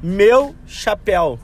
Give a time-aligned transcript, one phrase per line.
[0.00, 1.36] Meu chapéu.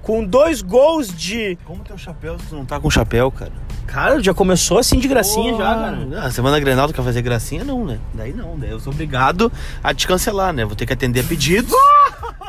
[0.00, 1.58] Com dois gols de.
[1.64, 3.50] Como teu chapéu se tu não tá com chapéu, cara?
[3.84, 6.30] Cara, já começou assim de gracinha já, cara.
[6.30, 7.64] Semana Grenal quer fazer gracinha?
[7.64, 7.98] Não, né?
[8.14, 9.50] Daí não, daí eu sou obrigado
[9.82, 10.64] a te cancelar, né?
[10.64, 11.72] Vou ter que atender pedidos.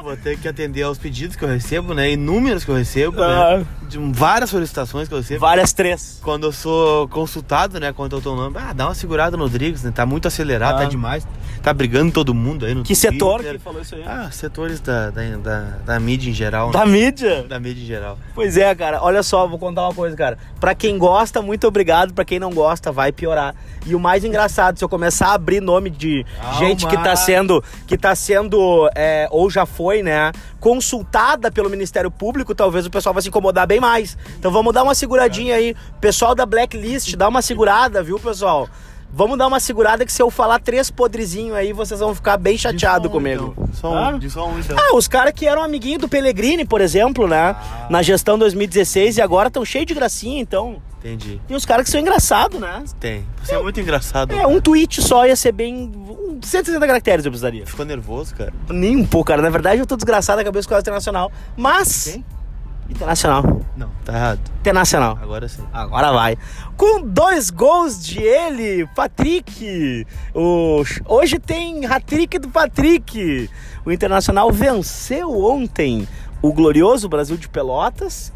[0.10, 2.10] Vou ter que atender aos pedidos que eu recebo, né?
[2.12, 3.58] Inúmeros que eu recebo, Ah.
[3.60, 3.66] né?
[3.88, 5.40] De várias solicitações que eu recebo.
[5.40, 6.20] Várias três.
[6.24, 7.94] Quando eu sou consultado, né?
[7.94, 9.92] Quando eu tô no ah, dá uma segurada no Rodrigues, né?
[9.94, 10.80] Tá muito acelerado, Ah.
[10.80, 11.28] tá demais.
[11.62, 13.58] Tá brigando todo mundo aí no Que setor Twitter.
[13.58, 14.04] que falou isso aí?
[14.06, 16.72] Ah, setores da, da, da, da mídia em geral.
[16.72, 16.92] Da né?
[16.92, 17.44] mídia?
[17.44, 18.18] Da mídia em geral.
[18.34, 19.04] Pois é, cara.
[19.04, 20.38] Olha só, vou contar uma coisa, cara.
[20.60, 22.14] Pra quem gosta, muito obrigado.
[22.14, 23.54] Pra quem não gosta, vai piorar.
[23.86, 26.58] E o mais engraçado, se eu começar a abrir nome de Calma.
[26.60, 32.10] gente que tá sendo, que tá sendo, é, ou já foi, né, consultada pelo Ministério
[32.10, 34.18] Público, talvez o pessoal vai se incomodar bem mais.
[34.38, 35.76] Então vamos dar uma seguradinha aí.
[36.00, 38.68] Pessoal da Blacklist, dá uma segurada, viu, pessoal?
[39.12, 42.58] Vamos dar uma segurada que se eu falar três podrezinhos aí, vocês vão ficar bem
[42.58, 43.54] chateados comigo.
[43.58, 43.70] Então.
[43.74, 44.12] Só um, Ah?
[44.14, 44.78] de só um, então.
[44.80, 47.56] Ah, os caras que eram amiguinho do Pellegrini, por exemplo, né?
[47.90, 50.78] Na gestão 2016 e agora estão cheios de gracinha, então.
[51.00, 51.42] Entendi.
[51.48, 52.84] Tem uns caras que são engraçados, né?
[53.00, 53.26] Tem.
[53.44, 54.34] Você é muito engraçado.
[54.34, 55.90] É, um tweet só ia ser bem.
[55.96, 57.66] um 160 caracteres eu precisaria.
[57.66, 58.54] Ficou nervoso, cara.
[58.70, 59.42] Nem um pouco, cara.
[59.42, 61.32] Na verdade, eu tô desgraçado da cabeça com o internacional.
[61.58, 62.12] Mas.
[62.14, 62.26] Quem?
[62.90, 63.62] Internacional.
[63.78, 64.40] Não, tá errado.
[64.60, 65.20] Internacional.
[65.22, 65.64] Agora sim.
[65.72, 66.38] Agora vai.
[66.76, 70.06] Com dois gols de ele, Patrick.
[70.34, 70.84] O...
[71.06, 73.50] Hoje tem hat-trick do Patrick.
[73.86, 76.08] O Internacional venceu ontem
[76.42, 78.34] o glorioso Brasil de Pelotas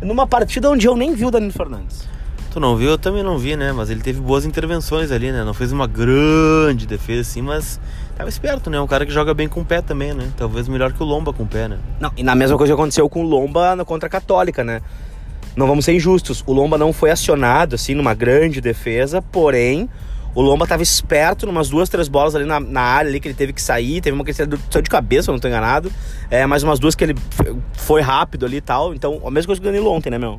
[0.00, 2.06] numa partida onde eu nem vi o Danilo Fernandes.
[2.50, 2.90] Tu não viu?
[2.90, 3.72] Eu também não vi, né?
[3.72, 5.44] Mas ele teve boas intervenções ali, né?
[5.44, 7.78] Não fez uma grande defesa assim, mas
[8.16, 8.80] tava esperto, né?
[8.80, 10.32] Um cara que joga bem com o pé também, né?
[10.36, 11.78] Talvez melhor que o Lomba com o pé, né?
[12.00, 14.80] Não, e na mesma coisa que aconteceu com o Lomba na contra a Católica, né?
[15.54, 16.42] Não vamos ser injustos.
[16.46, 19.88] O Lomba não foi acionado, assim, numa grande defesa, porém,
[20.34, 23.34] o Lomba tava esperto numas duas, três bolas ali na, na área ali que ele
[23.34, 24.02] teve que sair.
[24.02, 25.90] Teve uma que ele saiu de cabeça, não tô enganado.
[26.30, 27.14] É, mais umas duas que ele
[27.72, 28.94] foi rápido ali e tal.
[28.94, 30.38] Então, a mesma coisa que o Danilo ontem, né, meu?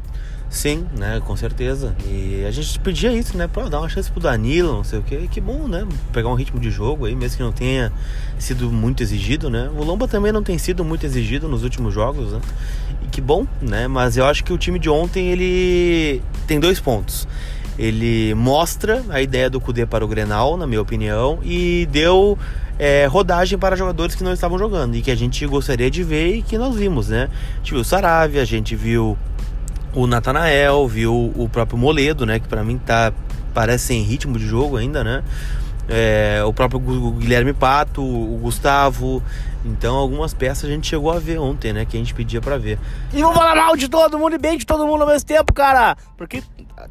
[0.49, 1.21] Sim, né?
[1.25, 1.95] Com certeza.
[2.05, 3.47] E a gente pedia isso, né?
[3.47, 5.27] Pô, dar uma chance pro Danilo, não sei o quê.
[5.29, 5.85] Que bom, né?
[6.13, 7.91] Pegar um ritmo de jogo aí, mesmo que não tenha
[8.39, 9.69] sido muito exigido, né?
[9.75, 12.39] O Lomba também não tem sido muito exigido nos últimos jogos, né?
[13.03, 13.87] E que bom, né?
[13.87, 17.27] Mas eu acho que o time de ontem, ele tem dois pontos.
[17.77, 22.37] Ele mostra a ideia do Cudê para o Grenal, na minha opinião, e deu
[22.79, 26.37] é, rodagem para jogadores que não estavam jogando e que a gente gostaria de ver
[26.37, 27.29] e que nós vimos, né?
[27.55, 29.15] A gente viu Saravia, a gente viu
[30.01, 32.39] o Natanael, viu o próprio Moledo, né?
[32.39, 33.11] Que pra mim tá
[33.53, 35.23] parece sem ritmo de jogo ainda, né?
[35.89, 39.23] É, o próprio Gu- Guilherme Pato, o Gustavo.
[39.65, 41.85] Então algumas peças a gente chegou a ver ontem, né?
[41.85, 42.77] Que a gente pedia pra ver.
[43.13, 45.53] E vamos falar mal de todo mundo e bem de todo mundo ao mesmo tempo,
[45.53, 45.95] cara.
[46.17, 46.43] Porque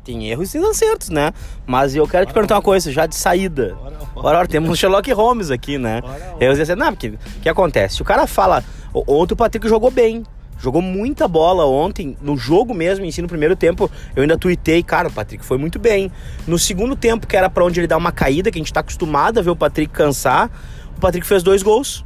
[0.04, 1.32] tem erros e acertos, né?
[1.66, 3.76] Mas eu quero te perguntar uma coisa, já de saída.
[4.14, 6.02] Ora, ora, temos um Sherlock Holmes aqui, né?
[6.40, 8.00] Eu ia dizer, não, porque o que acontece?
[8.02, 10.24] O cara fala, "O- ontem o Patrick jogou bem.
[10.58, 14.82] Jogou muita bola ontem, no jogo mesmo, em si, no primeiro tempo, eu ainda tuitei,
[14.82, 16.10] cara, o Patrick foi muito bem.
[16.46, 18.80] No segundo tempo, que era pra onde ele dá uma caída, que a gente tá
[18.80, 20.50] acostumado a ver o Patrick cansar,
[20.96, 22.04] o Patrick fez dois gols,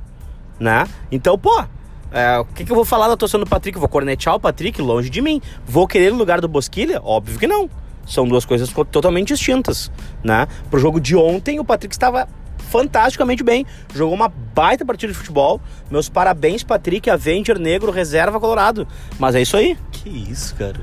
[0.59, 0.85] né?
[1.13, 1.65] Então, pô,
[2.13, 3.79] é, o que, que eu vou falar da atuação do Patrick?
[3.79, 5.41] Vou cornetear o Patrick longe de mim.
[5.65, 7.01] Vou querer no lugar do Bosquilha?
[7.05, 7.71] Óbvio que não.
[8.05, 9.93] São duas coisas co- totalmente distintas,
[10.25, 10.49] né?
[10.69, 12.27] Pro jogo de ontem, o Patrick estava
[12.71, 13.67] fantasticamente bem.
[13.95, 15.61] Jogou uma baita partida de futebol.
[15.91, 18.87] Meus parabéns, Patrick, Avenger, Negro, Reserva, Colorado.
[19.19, 19.77] Mas é isso aí.
[19.91, 20.81] Que isso, cara.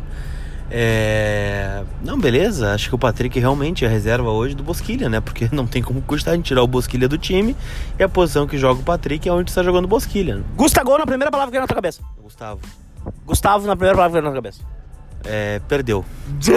[0.69, 1.83] É...
[2.03, 2.73] Não, beleza.
[2.73, 5.21] Acho que o Patrick realmente é a reserva hoje do Bosquilha, né?
[5.21, 7.55] Porque não tem como custar em tirar o Bosquilha do time.
[7.97, 10.35] E a posição que joga o Patrick é onde está jogando o Bosquilha.
[10.35, 10.43] né?
[10.55, 12.01] Gustavo na primeira palavra que veio na tua cabeça.
[12.21, 12.59] Gustavo.
[13.25, 14.76] Gustavo na primeira palavra que veio na tua cabeça.
[15.27, 16.05] É, perdeu.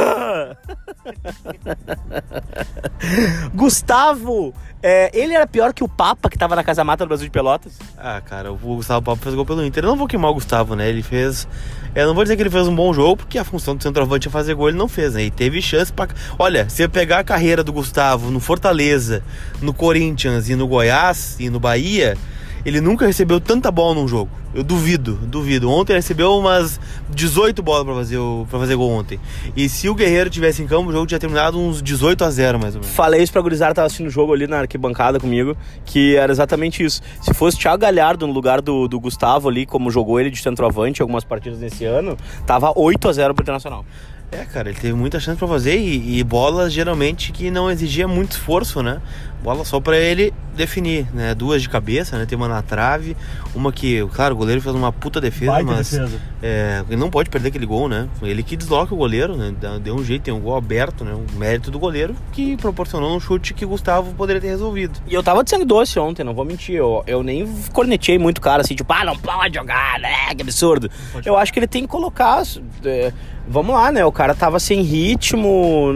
[3.53, 7.27] Gustavo, é, ele era pior que o Papa que tava na Casa Mata do Brasil
[7.27, 7.77] de Pelotas?
[7.99, 9.85] Ah, cara, o Gustavo Papo fez gol pelo Inter.
[9.85, 10.89] Eu não vou queimar o Gustavo, né?
[10.89, 11.49] Ele fez.
[11.95, 14.29] Eu não vou dizer que ele fez um bom jogo, porque a função do centroavante
[14.29, 15.25] é fazer gol, ele não fez, né?
[15.25, 16.07] E teve chance pra.
[16.39, 19.25] Olha, se eu pegar a carreira do Gustavo no Fortaleza,
[19.61, 22.17] no Corinthians e no Goiás e no Bahia,
[22.65, 24.31] ele nunca recebeu tanta bola num jogo.
[24.53, 25.71] Eu duvido, duvido.
[25.71, 26.81] Ontem ele recebeu umas
[27.11, 29.21] 18 bolas pra fazer, o, pra fazer gol ontem.
[29.57, 32.59] E se o Guerreiro tivesse em campo, o jogo tinha terminado uns 18 a 0
[32.59, 32.95] mais ou menos.
[32.95, 36.85] Falei isso pra gurizada, tava assistindo o jogo ali na arquibancada comigo, que era exatamente
[36.85, 37.01] isso.
[37.21, 41.01] Se fosse Thiago Galhardo no lugar do, do Gustavo ali, como jogou ele de centroavante
[41.01, 43.85] em algumas partidas nesse ano, tava 8 a 0 pro Internacional.
[44.33, 48.07] É, cara, ele teve muita chance para fazer e, e bolas geralmente que não exigia
[48.07, 49.01] muito esforço, né?
[49.43, 51.35] Bola só para ele definir, né?
[51.35, 52.27] Duas de cabeça, né?
[52.27, 53.17] Tem uma na trave,
[53.55, 56.21] uma que, claro, o goleiro fez uma puta defesa, Baita mas defesa.
[56.43, 58.09] É, ele não pode perder aquele gol, né?
[58.23, 59.55] Ele que desloca o goleiro, né?
[59.83, 61.15] Deu um jeito, tem um gol aberto, né?
[61.15, 64.99] Um mérito do goleiro que proporcionou um chute que o Gustavo poderia ter resolvido.
[65.07, 66.75] E eu tava de sangue doce ontem, não vou mentir.
[66.75, 70.35] Eu, eu nem cornetei muito o cara assim, tipo, ah, não pode jogar, né?
[70.35, 70.91] Que absurdo.
[71.25, 72.43] Eu acho que ele tem que colocar.
[72.85, 73.13] é,
[73.47, 74.05] vamos lá, né?
[74.05, 75.93] O cara tava sem ritmo,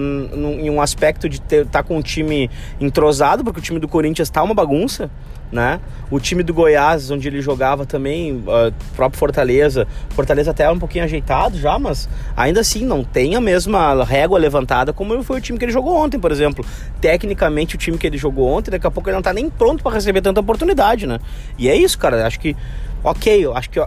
[0.61, 2.51] em um aspecto de ter, tá com o time
[2.81, 5.11] entrosado, porque o time do Corinthians tá uma bagunça.
[5.53, 5.81] Né?
[6.11, 9.87] O time do Goiás, onde ele jogava também, ah, próprio Fortaleza.
[10.11, 14.37] Fortaleza até é um pouquinho ajeitado já, mas ainda assim não tem a mesma régua
[14.37, 16.65] levantada como foi o time que ele jogou ontem, por exemplo.
[17.01, 19.83] Tecnicamente, o time que ele jogou ontem, daqui a pouco ele não tá nem pronto
[19.83, 21.21] para receber tanta oportunidade, né?
[21.57, 22.27] E é isso, cara.
[22.27, 22.57] Acho que,
[23.05, 23.79] ok, acho que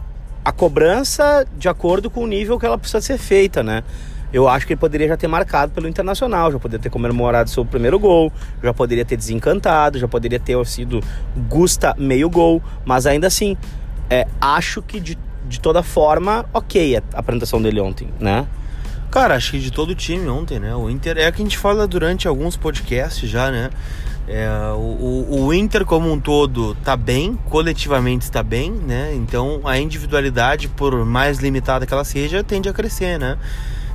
[0.48, 3.84] a cobrança de acordo com o nível que ela precisa ser feita, né?
[4.32, 7.64] Eu acho que ele poderia já ter marcado pelo Internacional, já poderia ter comemorado seu
[7.64, 8.32] primeiro gol,
[8.62, 11.02] já poderia ter desencantado, já poderia ter sido
[11.48, 13.56] Gusta meio gol, mas ainda assim,
[14.10, 18.46] é, acho que de, de toda forma, ok a apresentação dele ontem, né?
[19.10, 20.76] Cara, acho que de todo o time ontem, né?
[20.76, 23.70] O Inter é que a gente fala durante alguns podcasts já, né?
[24.28, 29.14] É, o, o- Inter como um todo tá bem, coletivamente está bem, né?
[29.16, 33.38] Então a individualidade, por mais limitada que ela seja, tende a crescer, né?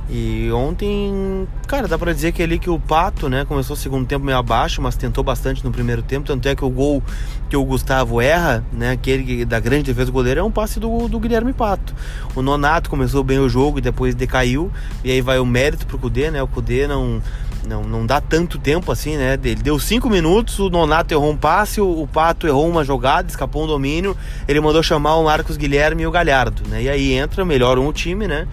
[0.09, 4.05] E ontem, cara, dá pra dizer que ali que o Pato, né, começou o segundo
[4.05, 7.01] tempo meio abaixo, mas tentou bastante no primeiro tempo, tanto é que o gol
[7.49, 10.79] que o Gustavo erra, né, aquele que- da grande defesa do goleiro, é um passe
[10.79, 11.95] do, do Guilherme Pato.
[12.35, 14.69] O Nonato começou bem o jogo e depois decaiu,
[15.03, 17.21] e aí vai o mérito pro Cudê, né, o Cudê não,
[17.65, 21.37] não, não dá tanto tempo assim, né, ele deu cinco minutos, o Nonato errou um
[21.37, 24.17] passe, o, o Pato errou uma jogada, escapou um domínio,
[24.49, 27.93] ele mandou chamar o Marcos Guilherme e o Galhardo, né, e aí entra, melhoram o
[27.93, 28.47] time, né,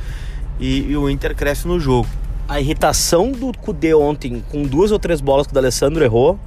[0.61, 2.09] e, e o Inter cresce no jogo.
[2.49, 6.39] A irritação do Kudê ontem, com duas ou três bolas que o D'Alessandro errou,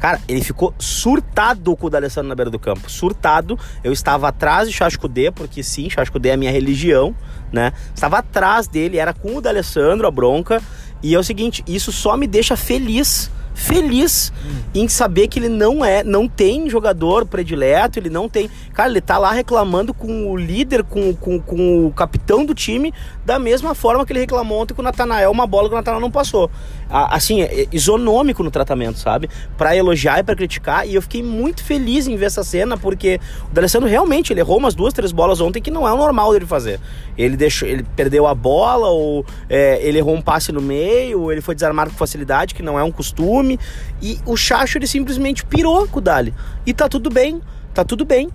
[0.00, 2.90] Cara, ele ficou surtado com o D'Alessandro na beira do campo.
[2.90, 3.58] Surtado.
[3.84, 7.14] Eu estava atrás de Chascudê, porque sim, Chascudê é a minha religião,
[7.52, 7.74] né?
[7.94, 10.62] Estava atrás dele, era com o D'Alessandro a bronca.
[11.02, 13.30] E é o seguinte, isso só me deixa feliz.
[13.52, 14.32] Feliz
[14.74, 18.48] em saber que ele não é, não tem jogador predileto, ele não tem.
[18.72, 22.94] Cara, ele tá lá reclamando com o líder, com, com, com o capitão do time,
[23.24, 26.00] da mesma forma que ele reclamou ontem com o Natanael, uma bola que o Natanael
[26.00, 26.50] não passou.
[26.88, 29.28] Assim, é isonômico no tratamento, sabe?
[29.56, 30.88] Pra elogiar e pra criticar.
[30.88, 33.20] E eu fiquei muito feliz em ver essa cena, porque
[33.50, 36.32] o D'Alessandro realmente ele errou umas duas, três bolas ontem que não é o normal
[36.32, 36.80] dele fazer.
[37.16, 41.32] Ele deixou, ele perdeu a bola, ou é, ele errou um passe no meio, ou
[41.32, 43.58] ele foi desarmado com facilidade, que não é um costume.
[44.02, 46.34] E o Chacho ele simplesmente pirou com o Dali.
[46.66, 47.40] E tá tudo bem,
[47.72, 48.30] tá tudo bem.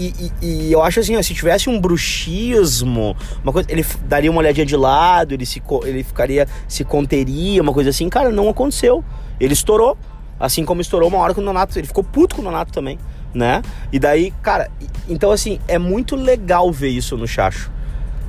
[0.00, 4.38] E, e- eu acho assim, ó, se tivesse um bruxismo, uma coisa, ele daria uma
[4.40, 9.04] olhadinha de lado, ele, se, ele ficaria, se conteria, uma coisa assim, cara, não aconteceu.
[9.40, 9.96] Ele estourou,
[10.38, 12.98] assim como estourou uma hora com o Nonato, ele ficou puto com o Nonato também,
[13.34, 13.60] né?
[13.92, 14.70] E daí, cara,
[15.08, 17.70] então assim, é muito legal ver isso no Chacho.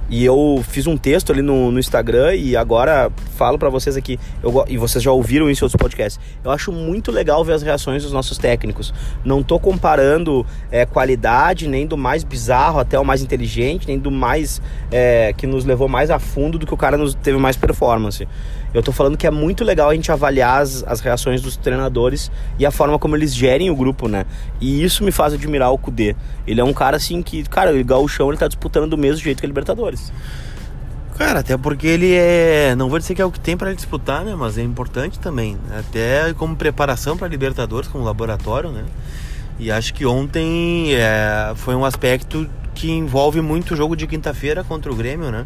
[0.09, 4.19] E eu fiz um texto ali no, no Instagram e agora falo pra vocês aqui,
[4.41, 6.19] eu e vocês já ouviram isso em outros podcasts.
[6.43, 8.93] Eu acho muito legal ver as reações dos nossos técnicos.
[9.23, 14.09] Não tô comparando é, qualidade, nem do mais bizarro até o mais inteligente, nem do
[14.09, 14.61] mais
[14.91, 18.27] é, que nos levou mais a fundo do que o cara nos teve mais performance.
[18.73, 22.31] Eu tô falando que é muito legal a gente avaliar as, as reações dos treinadores
[22.57, 24.25] e a forma como eles gerem o grupo, né?
[24.61, 26.15] E isso me faz admirar o Kudê.
[26.45, 29.39] Ele é um cara assim que, cara, o Gauchão ele tá disputando do mesmo jeito
[29.39, 30.11] que a Libertadores.
[31.17, 32.75] Cara, até porque ele é.
[32.77, 34.35] Não vou dizer que é o que tem ele disputar, né?
[34.35, 35.57] Mas é importante também.
[35.77, 38.85] Até como preparação pra Libertadores, como laboratório, né?
[39.59, 44.63] E acho que ontem é, foi um aspecto que envolve muito o jogo de quinta-feira
[44.63, 45.45] contra o Grêmio, né?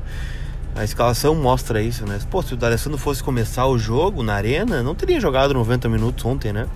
[0.76, 2.20] A escalação mostra isso, né?
[2.32, 6.26] Pô, se o D'Alessandro fosse começar o jogo na arena, não teria jogado 90 minutos
[6.26, 6.68] ontem, né?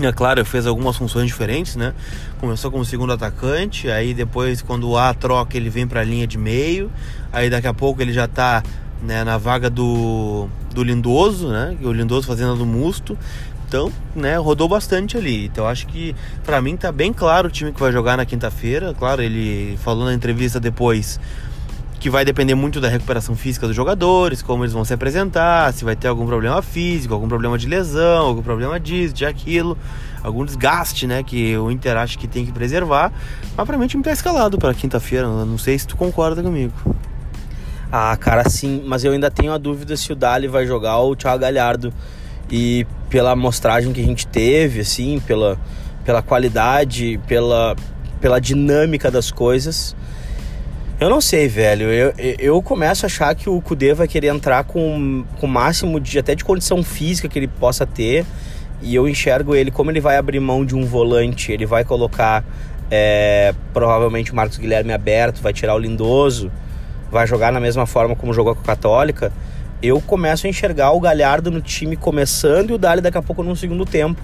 [0.00, 1.94] É claro, fez algumas funções diferentes, né?
[2.38, 6.26] Começou como segundo atacante, aí depois quando o A troca ele vem para a linha
[6.26, 6.90] de meio,
[7.32, 8.62] aí daqui a pouco ele já tá
[9.02, 11.76] né, na vaga do, do Lindoso, né?
[11.82, 13.16] O Lindoso fazendo do Musto.
[13.68, 15.46] Então, né, rodou bastante ali.
[15.46, 18.94] Então acho que para mim tá bem claro o time que vai jogar na quinta-feira.
[18.94, 21.18] Claro, ele falou na entrevista depois
[21.98, 25.84] que vai depender muito da recuperação física dos jogadores, como eles vão se apresentar, se
[25.84, 29.76] vai ter algum problema físico, algum problema de lesão, algum problema disso, de aquilo,
[30.22, 33.12] algum desgaste, né, que o Inter acha que tem que preservar.
[33.56, 36.74] Mas pra mim o time tá escalado para quinta-feira, não sei se tu concorda comigo.
[37.90, 41.12] Ah, cara, sim, mas eu ainda tenho a dúvida se o Dali vai jogar ou
[41.12, 41.92] o Thiago Galhardo.
[42.50, 45.58] E pela amostragem que a gente teve, assim, pela,
[46.04, 47.74] pela qualidade, pela,
[48.20, 49.96] pela dinâmica das coisas,
[50.98, 51.90] Eu não sei, velho.
[51.90, 56.00] Eu, eu começo a achar que o Kudê vai querer entrar com, com o máximo
[56.00, 58.24] de até de condição física que ele possa ter.
[58.80, 61.52] E eu enxergo ele como ele vai abrir mão de um volante.
[61.52, 62.42] Ele vai colocar
[62.90, 66.50] é, provavelmente o Marcos Guilherme aberto, vai tirar o Lindoso,
[67.10, 69.30] vai jogar na mesma forma como jogou com a Católica.
[69.82, 73.42] Eu começo a enxergar o Galhardo no time começando e o Dali daqui a pouco
[73.42, 74.22] no segundo tempo,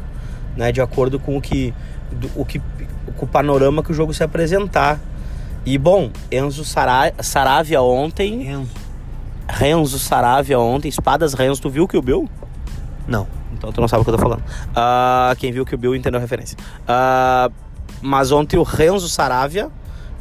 [0.56, 0.72] né?
[0.72, 1.74] De acordo com o que,
[2.10, 2.62] do, o que
[3.18, 4.98] com o panorama que o jogo se apresentar.
[5.64, 8.48] E bom, Enzo Sara Saravia ontem.
[8.50, 8.82] Enzo.
[9.48, 12.28] Renzo Saravia ontem, Espadas Renzo, tu viu que o Bill?
[13.06, 13.26] Não.
[13.52, 14.40] Então tu não sabe o que eu tô falando.
[14.40, 16.56] Uh, quem viu que o Bill entendeu a referência.
[16.82, 17.52] Uh,
[18.00, 19.70] mas ontem o Renzo Saravia,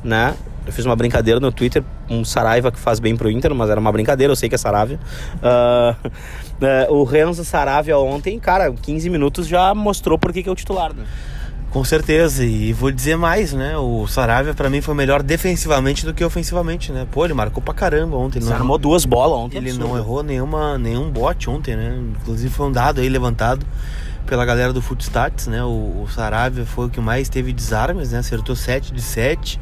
[0.03, 0.35] né?
[0.65, 3.79] Eu fiz uma brincadeira no Twitter, um Saraiva que faz bem pro Inter, mas era
[3.79, 4.99] uma brincadeira, eu sei que é Saravia.
[5.37, 10.55] Uh, o Renzo Saravia ontem, cara, 15 minutos já mostrou por que, que é o
[10.55, 11.05] titular, né?
[11.71, 13.77] Com certeza, e vou dizer mais, né?
[13.77, 17.07] O Saravia para mim foi melhor defensivamente do que ofensivamente, né?
[17.09, 18.39] Pô, ele marcou pra caramba ontem.
[18.39, 19.57] Ele não armou duas bolas ontem.
[19.57, 19.87] Ele absurdo.
[19.87, 21.97] não errou nenhuma, nenhum bote ontem, né?
[22.21, 23.65] Inclusive foi um dado aí levantado
[24.25, 25.63] pela galera do Footstats, né?
[25.63, 28.19] O, o Saravia foi o que mais teve desarmes, né?
[28.19, 29.57] Acertou 7 de 7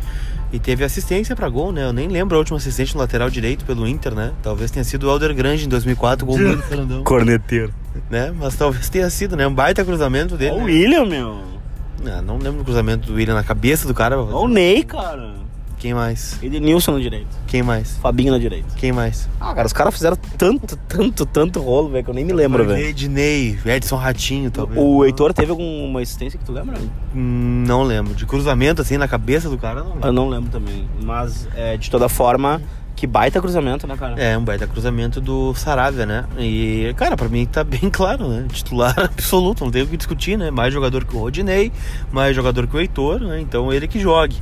[0.52, 1.86] e teve assistência para gol, né?
[1.86, 4.32] Eu nem lembro a última assistência no lateral direito pelo Inter, né?
[4.42, 7.04] Talvez tenha sido o Alder Grande em 2004, gol do Fernandão.
[7.06, 7.72] Corneteiro.
[8.10, 8.34] Né?
[8.36, 9.46] Mas talvez tenha sido, né?
[9.46, 10.56] Um baita cruzamento dele.
[10.56, 10.64] O né?
[10.64, 11.59] William, meu.
[12.04, 14.20] Não, não lembro do cruzamento do William na cabeça do cara.
[14.20, 15.34] O Ney, cara.
[15.80, 16.38] Quem mais?
[16.44, 17.30] Edenilson na direita.
[17.48, 17.98] Quem mais?
[17.98, 18.68] Fabinho na direita.
[18.76, 19.30] Quem mais?
[19.40, 22.66] Ah, cara, os caras fizeram tanto, tanto, tanto rolo, velho, que eu nem me lembro,
[22.66, 22.86] velho.
[22.88, 24.78] Ednei, Edson Ratinho, talvez.
[24.78, 26.78] O Heitor teve alguma assistência que tu lembra?
[27.16, 28.14] Hum, não lembro.
[28.14, 30.08] De cruzamento, assim, na cabeça do cara, não lembro.
[30.10, 30.86] Eu não lembro também.
[31.02, 32.62] Mas, é, de toda forma,
[33.00, 34.22] que baita cruzamento, né, cara?
[34.22, 36.26] É, um baita cruzamento do Saravia, né?
[36.38, 38.46] E, cara, pra mim tá bem claro, né?
[38.52, 40.52] Titular absoluto, não tem o que discutir, né?
[40.52, 41.72] Mais jogador que o Rodinei,
[42.12, 43.40] mais jogador que o Heitor, né?
[43.40, 44.36] Então ele que jogue.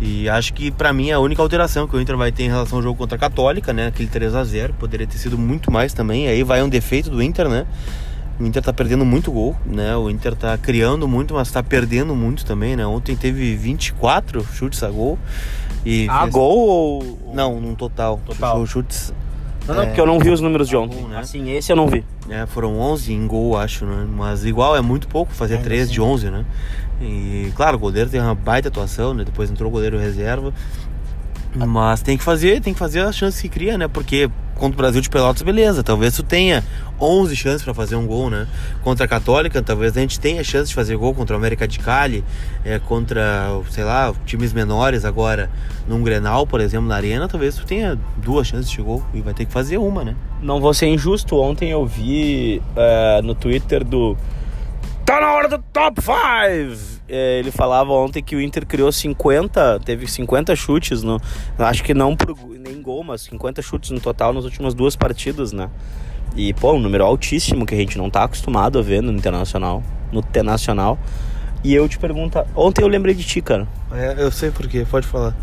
[0.00, 2.78] E acho que para mim a única alteração que o Inter vai ter em relação
[2.78, 3.86] ao jogo contra a Católica, né?
[3.86, 6.26] Aquele 3 a 0 poderia ter sido muito mais também.
[6.26, 7.66] Aí vai um defeito do Inter, né?
[8.42, 9.96] O Inter tá perdendo muito gol, né?
[9.96, 12.84] O Inter tá criando muito, mas tá perdendo muito também, né?
[12.84, 15.16] Ontem teve 24 chutes a gol.
[15.86, 16.32] E a fez...
[16.32, 17.32] gol ou.
[17.32, 18.20] Não, num total.
[18.26, 18.66] Total.
[18.66, 19.14] Chutes.
[19.68, 19.86] Não, não, é...
[19.86, 20.98] porque eu não vi os números de ontem.
[20.98, 21.18] Gol, né?
[21.20, 22.04] Assim, esse eu não vi.
[22.28, 24.08] É, foram 11 em gol, acho, né?
[24.10, 25.92] Mas igual é muito pouco fazer é, 3 assim.
[25.92, 26.44] de 11, né?
[27.00, 29.22] E claro, o goleiro tem uma baita atuação, né?
[29.22, 30.52] Depois entrou o goleiro reserva.
[31.54, 33.86] Mas tem que fazer, tem que fazer as chances que cria, né?
[33.86, 34.28] Porque
[34.62, 36.62] contra o Brasil de Pelotas, beleza, talvez tu tenha
[37.00, 38.46] 11 chances para fazer um gol, né?
[38.80, 41.80] Contra a Católica, talvez a gente tenha chance de fazer gol contra o América de
[41.80, 42.22] Cali,
[42.64, 45.50] é, contra, sei lá, times menores agora,
[45.88, 49.34] num Grenal, por exemplo, na Arena, talvez tu tenha duas chances de gol e vai
[49.34, 50.14] ter que fazer uma, né?
[50.40, 54.16] Não vou ser injusto, ontem eu vi é, no Twitter do
[55.04, 57.01] Tá na hora do top 5!
[57.14, 61.20] É, ele falava ontem que o Inter criou 50, teve 50 chutes, no,
[61.58, 65.52] acho que não pro, nem gol, mas 50 chutes no total nas últimas duas partidas,
[65.52, 65.68] né?
[66.34, 69.82] E, pô, um número altíssimo que a gente não tá acostumado a ver no Internacional,
[70.10, 70.98] no T-Nacional.
[71.62, 73.68] E eu te pergunto, ontem eu lembrei de ti, cara.
[73.92, 75.36] É, eu sei por quê, pode falar.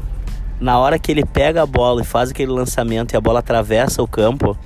[0.59, 4.01] Na hora que ele pega a bola e faz aquele lançamento e a bola atravessa
[4.01, 4.57] o campo,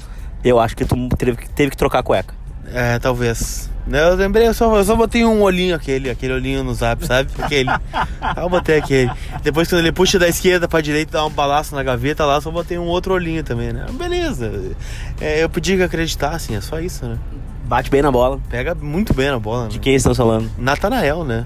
[0.42, 2.34] eu acho que tu teve, teve que trocar a cueca.
[2.72, 3.73] É, talvez.
[3.92, 7.30] Eu lembrei, eu só, eu só botei um olhinho aquele, aquele olhinho no zap, sabe?
[7.38, 7.70] Aquele.
[8.38, 9.12] eu botei aquele.
[9.44, 12.50] Depois quando ele puxa da esquerda pra direita, dá um balaço na gaveta lá, só
[12.50, 13.86] botei um outro olhinho também, né?
[13.92, 14.52] Beleza.
[15.20, 17.18] É, eu podia que acreditassem, é só isso, né?
[17.66, 18.40] Bate bem na bola.
[18.50, 19.68] Pega muito bem na bola.
[19.68, 19.84] De né?
[19.84, 20.50] quem estão falando?
[20.58, 21.46] Natanael, né?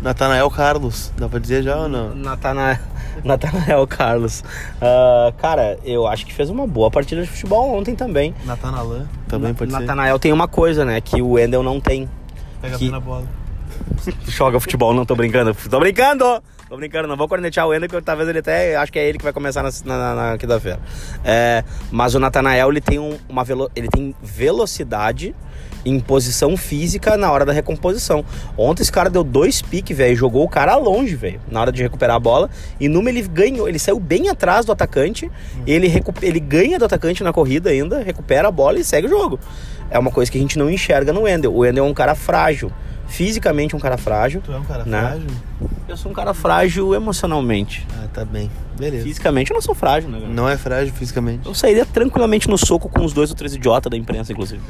[0.00, 2.14] Natanael Carlos, dá pra dizer já ou não?
[2.14, 2.78] Natanael.
[3.24, 4.40] Natanael Carlos.
[4.76, 8.34] Uh, cara, eu acho que fez uma boa partida de futebol ontem também.
[8.44, 9.80] Natanael também pode ser.
[9.80, 11.00] Natanael tem uma coisa, né?
[11.00, 12.08] Que o Wendel não tem.
[12.60, 12.90] Pega que...
[12.90, 13.24] na bola.
[14.28, 15.54] Joga futebol, não tô brincando.
[15.68, 16.42] Tô brincando!
[16.68, 18.74] Tô brincando, não vou cornetear o Wendel, que talvez ele até.
[18.74, 20.80] Acho que é ele que vai começar na, na, na quinta-feira.
[21.24, 25.32] É, mas o Natanael, ele tem um, uma velo, ele tem velocidade
[25.86, 28.24] em posição física na hora da recomposição.
[28.58, 31.80] Ontem esse cara deu dois piques, velho, jogou o cara longe, velho, na hora de
[31.80, 32.50] recuperar a bola.
[32.80, 35.30] E numa ele ganhou, ele saiu bem atrás do atacante,
[35.66, 35.86] ele,
[36.22, 39.38] ele ganha do atacante na corrida ainda, recupera a bola e segue o jogo.
[39.88, 41.54] É uma coisa que a gente não enxerga no Wendel.
[41.54, 42.72] O Wendel é um cara frágil
[43.06, 44.40] fisicamente um cara frágil.
[44.42, 45.00] Tu é um cara né?
[45.00, 45.26] frágil?
[45.88, 47.86] Eu sou um cara frágil emocionalmente.
[47.96, 48.50] Ah, tá bem.
[48.78, 49.04] Beleza.
[49.04, 50.20] Fisicamente eu não sou frágil, né?
[50.28, 51.46] Não é frágil fisicamente.
[51.46, 54.60] Eu sairia tranquilamente no soco com os dois ou três idiotas da imprensa, inclusive.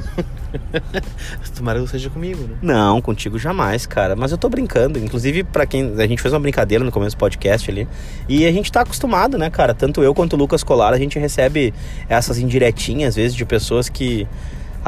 [1.55, 2.55] Tomara que seja comigo, né?
[2.61, 4.15] Não, contigo jamais, cara.
[4.15, 4.97] Mas eu tô brincando.
[4.99, 5.93] Inclusive, para quem.
[5.99, 7.87] A gente fez uma brincadeira no começo do podcast ali.
[8.29, 9.73] E a gente tá acostumado, né, cara?
[9.73, 11.73] Tanto eu quanto o Lucas Colar, a gente recebe
[12.07, 14.25] essas indiretinhas, às vezes, de pessoas que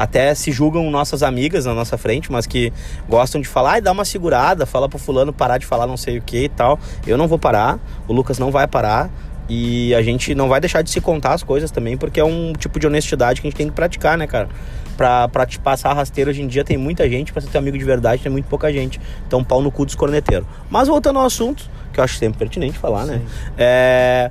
[0.00, 2.72] até se julgam nossas amigas na nossa frente, mas que
[3.06, 6.16] gostam de falar, e dá uma segurada, fala pro fulano parar de falar não sei
[6.16, 6.78] o que e tal.
[7.06, 7.78] Eu não vou parar,
[8.08, 9.10] o Lucas não vai parar.
[9.46, 12.52] E a gente não vai deixar de se contar as coisas também, porque é um
[12.52, 14.48] tipo de honestidade que a gente tem que praticar, né, cara?
[14.96, 17.76] Pra, pra te passar rasteiro hoje em dia tem muita gente, pra ser teu amigo
[17.76, 18.98] de verdade tem muito pouca gente.
[19.26, 20.46] Então, pau no cu dos corneteiros.
[20.70, 23.20] Mas voltando ao assunto, que eu acho sempre pertinente falar, né?
[23.58, 24.30] É...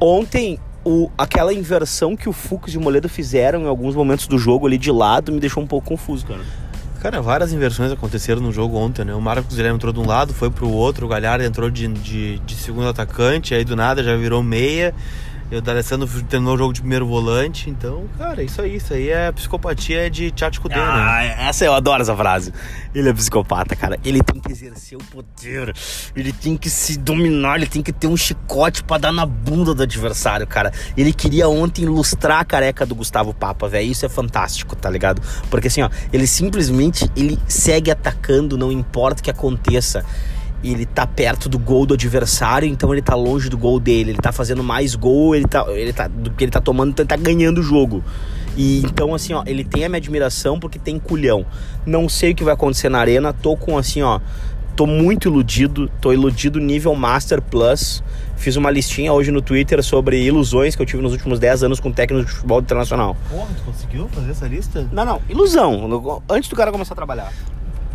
[0.00, 4.38] Ontem, o, aquela inversão que o Fux e o Moledo fizeram em alguns momentos do
[4.38, 6.40] jogo ali de lado me deixou um pouco confuso, cara.
[7.00, 9.12] Cara, várias inversões aconteceram no jogo ontem, né?
[9.12, 12.38] O Marcos Guilherme entrou de um lado, foi pro outro, o Galhardo entrou de, de,
[12.38, 14.94] de segundo atacante, aí do nada já virou meia.
[15.52, 17.68] E o D'Alessandro terminou o jogo de primeiro volante.
[17.68, 21.46] Então, cara, isso aí, isso aí é psicopatia de Tchatcho Kudê, ah, né?
[21.46, 22.54] Essa eu adoro essa frase.
[22.94, 23.98] Ele é psicopata, cara.
[24.02, 25.74] Ele tem que exercer o poder.
[26.16, 29.74] Ele tem que se dominar, ele tem que ter um chicote para dar na bunda
[29.74, 30.72] do adversário, cara.
[30.96, 33.90] Ele queria ontem ilustrar a careca do Gustavo Papa, velho.
[33.90, 35.20] Isso é fantástico, tá ligado?
[35.50, 40.02] Porque assim, ó, ele simplesmente ele segue atacando, não importa o que aconteça
[40.70, 44.10] ele tá perto do gol do adversário, então ele tá longe do gol dele.
[44.12, 47.02] Ele tá fazendo mais gol, ele tá, ele tá, do que ele tá tomando, então
[47.02, 48.04] ele tá ganhando o jogo.
[48.56, 51.44] E então, assim, ó, ele tem a minha admiração porque tem culhão.
[51.84, 54.20] Não sei o que vai acontecer na arena, tô com assim, ó.
[54.76, 58.02] Tô muito iludido, tô iludido nível Master Plus.
[58.36, 61.80] Fiz uma listinha hoje no Twitter sobre ilusões que eu tive nos últimos 10 anos
[61.80, 63.16] com técnicos de futebol internacional.
[63.30, 64.88] Porra, tu conseguiu fazer essa lista?
[64.90, 66.22] Não, não, ilusão.
[66.28, 67.32] Antes do cara começar a trabalhar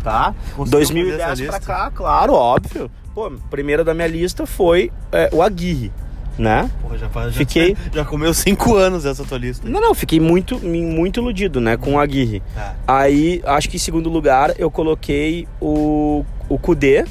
[0.08, 0.34] tá?
[0.56, 2.90] Conseguiu 2010 pra cá, claro, óbvio.
[3.14, 5.92] Pô, primeira da minha lista foi é, o Aguirre,
[6.38, 6.70] né?
[6.80, 7.76] Porra, já, já, fiquei...
[7.92, 9.68] já comeu cinco anos essa tua lista.
[9.68, 12.42] Não, não, fiquei muito, muito iludido, né, com o Aguirre.
[12.54, 12.74] Tá.
[12.86, 17.04] Aí, acho que em segundo lugar, eu coloquei o, o Kudê.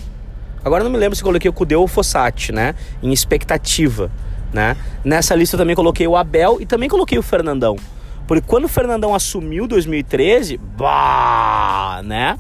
[0.66, 2.74] Agora não me lembro se coloquei o Kudê ou o Fossati, né?
[3.02, 4.12] Em expectativa,
[4.52, 4.76] né?
[5.04, 7.78] Nessa lista eu também coloquei o Abel e também coloquei o Fernandão.
[8.28, 12.38] Porque quando o Fernandão assumiu 2013, bah, né?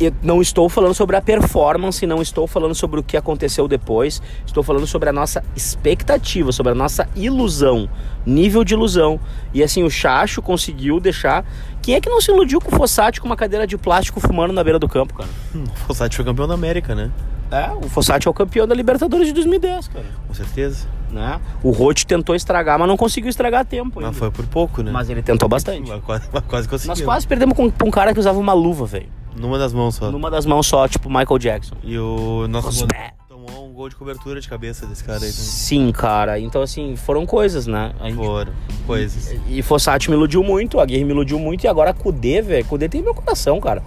[0.00, 4.20] Eu não estou falando sobre a performance, não estou falando sobre o que aconteceu depois,
[4.44, 7.88] estou falando sobre a nossa expectativa, sobre a nossa ilusão,
[8.26, 9.20] nível de ilusão.
[9.52, 11.44] E assim, o Chacho conseguiu deixar.
[11.80, 14.52] Quem é que não se iludiu com o Fossati com uma cadeira de plástico fumando
[14.52, 15.30] na beira do campo, cara?
[15.54, 17.10] Hum, o Fossati foi campeão da América, né?
[17.50, 20.04] É, o Fossati é o campeão da Libertadores de 2010, cara.
[20.26, 20.88] Com certeza.
[21.10, 21.40] Né?
[21.62, 24.00] O Rote tentou estragar, mas não conseguiu estragar a tempo.
[24.02, 24.90] Mas foi por pouco, né?
[24.90, 25.88] Mas ele tentou bastante.
[25.88, 26.88] Mas quase, mas quase conseguiu.
[26.88, 29.06] Nós quase perdemos com, com um cara que usava uma luva, velho.
[29.36, 30.10] Numa das mãos só.
[30.10, 31.74] Numa das mãos só, tipo Michael Jackson.
[31.82, 32.86] E o nosso
[33.28, 35.30] tomou um gol de cobertura de cabeça desse cara aí.
[35.30, 35.32] Também.
[35.32, 36.38] Sim, cara.
[36.38, 37.92] Então, assim, foram coisas, né?
[38.02, 38.16] Gente...
[38.16, 38.52] Foram,
[38.86, 39.32] coisas.
[39.46, 42.64] E, e Fossati me iludiu muito, a Guerra me iludiu muito, e agora Kudê, velho.
[42.64, 43.82] Kudê tem meu coração, cara.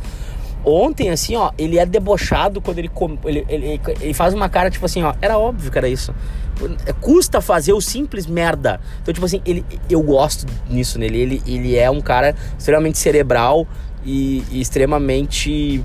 [0.65, 2.91] Ontem, assim, ó, ele é debochado quando ele,
[3.23, 6.13] ele, ele, ele faz uma cara, tipo assim, ó, era óbvio que era isso.
[6.99, 8.81] Custa fazer o simples merda.
[9.01, 11.19] Então, tipo assim, ele, eu gosto nisso nele.
[11.19, 13.67] Ele, ele é um cara extremamente cerebral
[14.07, 15.83] e, e extremamente,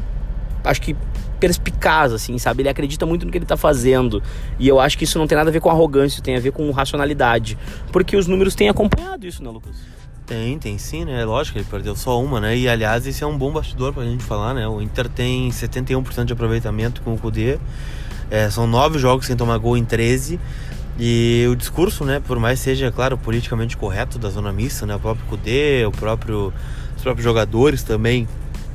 [0.64, 0.96] acho que
[1.40, 2.62] perspicaz, assim, sabe?
[2.62, 4.22] Ele acredita muito no que ele tá fazendo.
[4.60, 6.52] E eu acho que isso não tem nada a ver com arrogância, tem a ver
[6.52, 7.58] com racionalidade.
[7.90, 9.74] Porque os números têm acompanhado isso, né, Lucas?
[10.24, 11.24] Tem, tem sim, né?
[11.24, 12.56] Lógico, ele perdeu só uma, né?
[12.56, 14.68] E aliás, esse é um bom bastidor pra gente falar, né?
[14.68, 17.58] O Inter tem 71% de aproveitamento com o Kudê.
[18.30, 20.38] É, são nove jogos sem tomar gol em 13.
[20.96, 24.94] E o discurso, né, por mais seja, claro, politicamente correto da zona mista, né?
[24.94, 26.52] O próprio Kudê, o próprio
[27.02, 28.28] os próprios jogadores também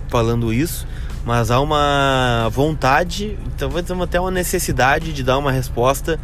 [0.10, 0.86] falando isso,
[1.26, 6.20] mas há uma vontade, talvez até uma necessidade de dar uma resposta,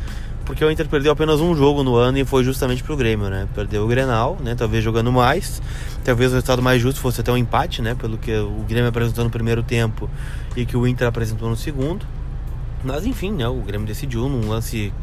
[0.46, 3.48] porque o Inter perdeu apenas um jogo no ano e foi justamente pro Grêmio, né?
[3.56, 4.54] Perdeu o Grenal, né?
[4.54, 5.62] Talvez jogando mais,
[6.04, 7.96] talvez o resultado mais justo fosse até um empate, né?
[7.96, 10.10] Pelo que o Grêmio apresentou no primeiro tempo
[10.58, 12.06] e que o Inter apresentou no segundo.
[12.84, 13.48] Mas enfim, né?
[13.48, 14.94] O Grêmio decidiu num lance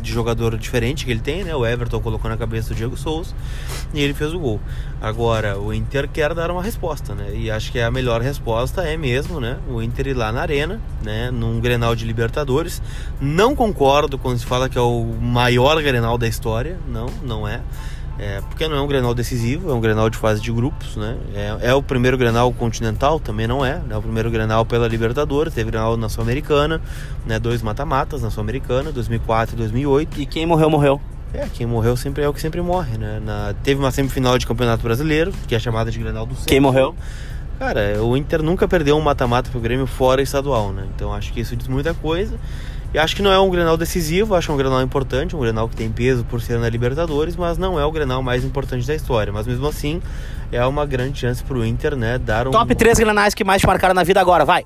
[0.00, 1.54] de jogador diferente que ele tem, né?
[1.54, 3.34] O Everton colocou na cabeça do Diego Souza
[3.92, 4.60] e ele fez o gol.
[5.00, 7.32] Agora, o Inter quer dar uma resposta, né?
[7.34, 9.58] E acho que a melhor resposta é mesmo, né?
[9.68, 11.30] O Inter ir lá na Arena, né?
[11.30, 12.80] Num Grenal de Libertadores.
[13.20, 16.78] Não concordo quando se fala que é o maior Grenal da história.
[16.86, 17.60] Não, não é.
[18.22, 21.18] É, porque não é um Grenal decisivo, é um Grenal de fase de grupos, né?
[21.34, 23.82] É, é o primeiro Grenal continental, também não é.
[23.90, 26.80] É o primeiro Grenal pela Libertadores, teve Grenal na Sul-Americana,
[27.26, 27.40] né?
[27.40, 30.20] Dois mata-matas na Sul-Americana, 2004 e 2008.
[30.20, 31.00] E quem morreu, morreu.
[31.34, 33.20] É, quem morreu sempre é o que sempre morre, né?
[33.24, 36.48] Na, teve uma semifinal de Campeonato Brasileiro, que é chamada de Grenal do Centro.
[36.48, 36.94] Quem morreu?
[37.58, 40.86] Cara, o Inter nunca perdeu um mata-mata pro Grêmio fora estadual, né?
[40.94, 42.38] Então acho que isso diz muita coisa.
[42.94, 45.74] E acho que não é um Grenal decisivo, acho um Grenal importante, um Grenal que
[45.74, 49.32] tem peso por ser na Libertadores, mas não é o Grenal mais importante da história.
[49.32, 50.02] Mas mesmo assim,
[50.50, 52.50] é uma grande chance pro Inter, né, dar um...
[52.50, 54.64] Top 3 Grenais que mais te marcaram na vida agora, vai!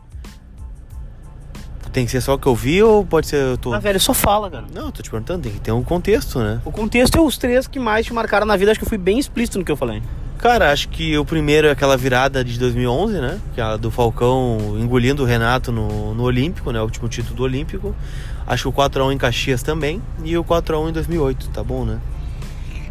[1.93, 3.73] Tem que ser só o que eu vi ou pode ser eu tô...
[3.73, 4.67] Ah, velho, só fala, cara.
[4.75, 6.61] Não, tô te perguntando, tem que ter um contexto, né?
[6.65, 8.99] O contexto é os três que mais te marcaram na vida, acho que eu fui
[8.99, 10.03] bem explícito no que eu falei.
[10.39, 13.41] Cara, acho que o primeiro é aquela virada de 2011, né?
[13.55, 16.81] Que é a do Falcão engolindo o Renato no, no Olímpico, né?
[16.81, 17.95] O último título do Olímpico.
[18.47, 20.03] Acho que o 4x1 em Caxias também.
[20.23, 21.99] E o 4x1 em 2008, tá bom, né?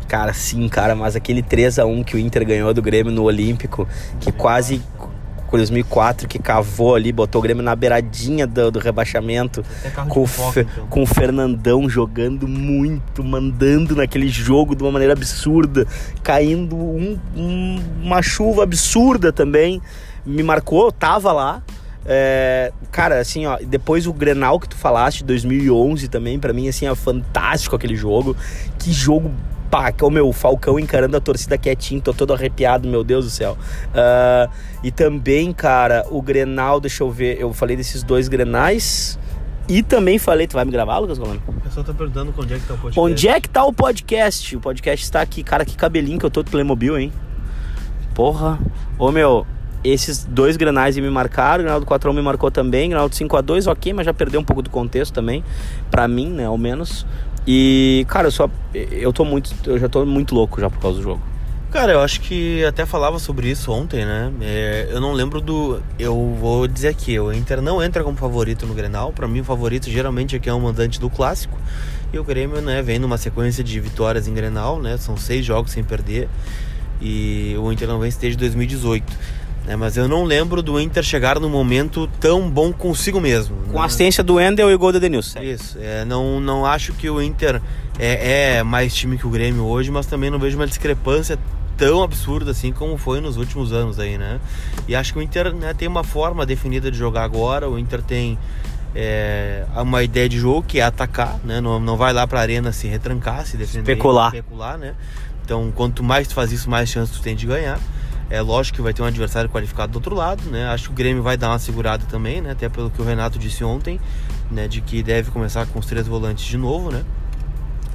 [0.08, 3.24] Cara, sim, cara, mas aquele 3 a 1 que o Inter ganhou do Grêmio no
[3.24, 3.88] Olímpico,
[4.20, 4.82] que quase
[5.56, 9.64] com 2004 que cavou ali, botou o Grêmio na beiradinha do, do rebaixamento,
[10.10, 10.88] com, o Fe, então.
[10.88, 15.88] com o Fernandão jogando muito, mandando naquele jogo de uma maneira absurda,
[16.22, 19.82] caindo um, um, uma chuva absurda também.
[20.26, 21.64] Me marcou, tava lá.
[22.08, 26.88] É, cara, assim, ó, depois o Grenal que tu falaste, 2011 também, para mim, assim,
[26.88, 28.36] é fantástico aquele jogo.
[28.78, 29.32] Que jogo
[29.70, 33.26] pá, que é o meu Falcão encarando a torcida quietinho, tô todo arrepiado, meu Deus
[33.26, 33.58] do céu.
[33.90, 34.52] Uh,
[34.84, 39.20] e também, cara, o Grenal, deixa eu ver, eu falei desses dois Grenais.
[39.68, 41.42] E também falei, tu vai me gravar, Lucas Golano?
[41.48, 43.00] O pessoal tá perguntando onde é que tá o podcast.
[43.00, 44.56] Onde é que tá o podcast?
[44.56, 47.12] O podcast está aqui, cara, que cabelinho que eu tô de Playmobil, hein?
[48.14, 48.60] Porra.
[49.00, 49.46] Ô, meu,
[49.84, 53.16] esses dois granais me marcaram, o Granal do 4x1 me marcou também, o Granal do
[53.16, 55.44] 5x2, ok, mas já perdeu um pouco do contexto também,
[55.92, 57.06] pra mim, né, ao menos.
[57.48, 58.50] E, cara, eu só.
[58.74, 59.54] Eu tô muito.
[59.66, 61.22] Eu já tô muito louco já por causa do jogo.
[61.72, 64.32] Cara, eu acho que até falava sobre isso ontem, né?
[64.40, 65.82] É, eu não lembro do.
[66.00, 69.12] Eu vou dizer aqui, o Inter não entra como favorito no Grenal.
[69.12, 71.58] Para mim, o favorito geralmente é quem é o mandante do clássico.
[72.14, 74.96] E o Grêmio, né, vem numa sequência de vitórias em Grenal, né?
[74.96, 76.30] São seis jogos sem perder.
[77.02, 79.14] E o Inter não vence desde 2018.
[79.66, 83.56] Né, mas eu não lembro do Inter chegar num momento tão bom consigo mesmo.
[83.72, 83.86] Com né?
[83.86, 85.40] assistência do Endel e o gol do Denilson.
[85.40, 85.78] Isso.
[85.80, 87.62] É, não, não acho que o Inter
[87.98, 91.40] é, é, mais time que o Grêmio hoje, mas também não vejo uma discrepância
[91.78, 94.40] tão absurda assim como foi nos últimos anos aí, né?
[94.88, 97.68] E acho que o Inter né, tem uma forma definida de jogar agora.
[97.68, 98.38] O Inter tem
[98.96, 101.60] é, uma ideia de jogo que é atacar, né?
[101.60, 104.94] Não, não vai lá para a arena se retrancar, se defender, especular, especular, né?
[105.44, 107.80] Então, quanto mais tu faz isso, mais chance tu tem de ganhar.
[108.30, 110.68] É lógico que vai ter um adversário qualificado do outro lado, né?
[110.68, 112.52] Acho que o Grêmio vai dar uma segurada também, né?
[112.52, 114.00] Até pelo que o Renato disse ontem,
[114.50, 114.68] né?
[114.68, 117.04] De que deve começar com os três volantes de novo, né?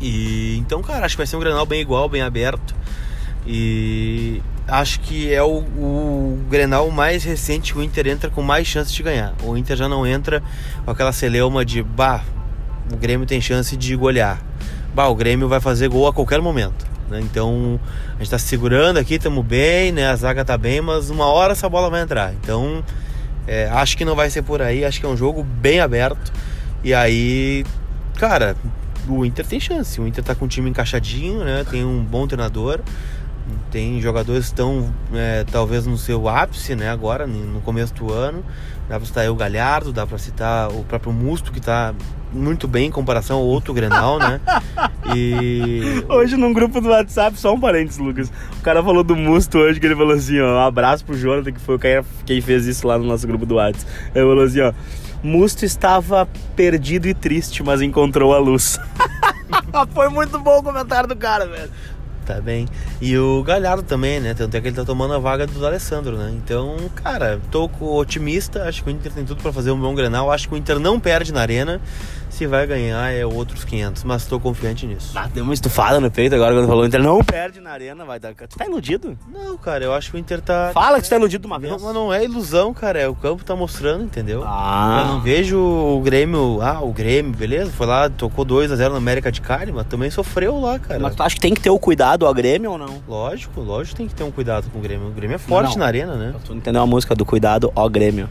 [0.01, 2.75] E então, cara, acho que vai ser um Grenal bem igual, bem aberto.
[3.47, 8.67] E acho que é o, o Grenal mais recente que o Inter entra com mais
[8.67, 9.35] chance de ganhar.
[9.43, 10.43] O Inter já não entra
[10.85, 12.23] com aquela celeuma de bah,
[12.93, 14.41] o Grêmio tem chance de golear.
[14.95, 16.87] Bah, o Grêmio vai fazer gol a qualquer momento.
[17.11, 17.21] Né?
[17.21, 20.09] Então a gente está segurando aqui, estamos bem, né?
[20.09, 22.33] A zaga tá bem, mas uma hora essa bola vai entrar.
[22.35, 22.85] Então
[23.47, 26.33] é, acho que não vai ser por aí, acho que é um jogo bem aberto.
[26.83, 27.65] E aí,
[28.17, 28.57] cara,
[29.09, 30.01] o Inter tem chance.
[30.01, 31.65] O Inter tá com o time encaixadinho, né?
[31.69, 32.81] Tem um bom treinador.
[33.71, 36.91] Tem jogadores que estão é, talvez no seu ápice, né?
[36.91, 38.45] Agora, no começo do ano.
[38.89, 41.95] Dá pra citar aí o Galhardo, dá pra citar o próprio Musto, que tá
[42.33, 44.41] muito bem em comparação ao outro Grenal, né?
[45.17, 46.05] E.
[46.09, 48.31] Hoje, num grupo do WhatsApp, só um parênteses, Lucas.
[48.59, 51.51] O cara falou do Musto hoje, que ele falou assim: ó, um abraço pro Jonathan,
[51.51, 51.79] que foi
[52.27, 53.91] quem fez isso lá no nosso grupo do WhatsApp.
[54.15, 54.73] Ele falou assim: ó,
[55.23, 58.79] Musto estava perdido e triste, mas encontrou a luz.
[59.93, 61.71] foi muito bom o comentário do cara, velho
[62.31, 62.69] tá bem.
[63.01, 64.35] E o Galhardo também, né?
[64.35, 66.33] Tanto é que ele tá tomando a vaga do Alessandro, né?
[66.37, 68.65] Então, cara, tô otimista.
[68.65, 70.31] Acho que o Inter tem tudo para fazer um bom granal.
[70.31, 71.81] Acho que o Inter não perde na arena.
[72.41, 75.13] Se vai ganhar é outros 500, mas tô confiante nisso.
[75.15, 78.03] Ah, deu uma estufada no peito agora quando falou o Inter não perde na arena,
[78.03, 78.33] vai dar.
[78.35, 79.15] Tu tá iludido?
[79.31, 80.71] Não, cara, eu acho que o Inter tá.
[80.73, 81.71] Fala que tu tá iludido uma vez.
[81.71, 84.43] Não, mas não é ilusão, cara, é o campo tá mostrando, entendeu?
[84.47, 85.03] Ah.
[85.03, 88.93] Eu não vejo o Grêmio, ah, o Grêmio, beleza, foi lá, tocou 2 a 0
[88.93, 90.99] na América de Cali, mas também sofreu lá, cara.
[90.99, 93.03] Mas tu acha que tem que ter o cuidado ao Grêmio ou não?
[93.07, 95.09] Lógico, lógico, tem que ter um cuidado com o Grêmio.
[95.09, 95.79] O Grêmio é forte não, não.
[95.81, 96.35] na arena, né?
[96.43, 98.31] Tu entendeu a música do cuidado ao Grêmio?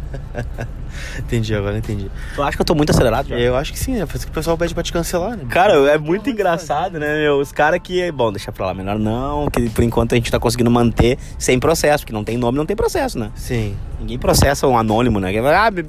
[1.18, 2.10] entendi, agora entendi.
[2.34, 3.36] Tu acha que eu tô muito acelerado já?
[3.38, 4.06] Eu acho que sim, né?
[4.06, 5.44] Por isso que o pessoal pede pra te cancelar, né?
[5.48, 7.38] Cara, é muito engraçado, né, meu?
[7.40, 8.10] Os caras que.
[8.12, 11.58] Bom, deixa pra lá, melhor não, que por enquanto a gente tá conseguindo manter sem
[11.58, 13.30] processo, porque não tem nome, não tem processo, né?
[13.34, 13.76] Sim.
[13.98, 15.32] Ninguém processa um anônimo, né?
[15.56, 15.82] Ah, me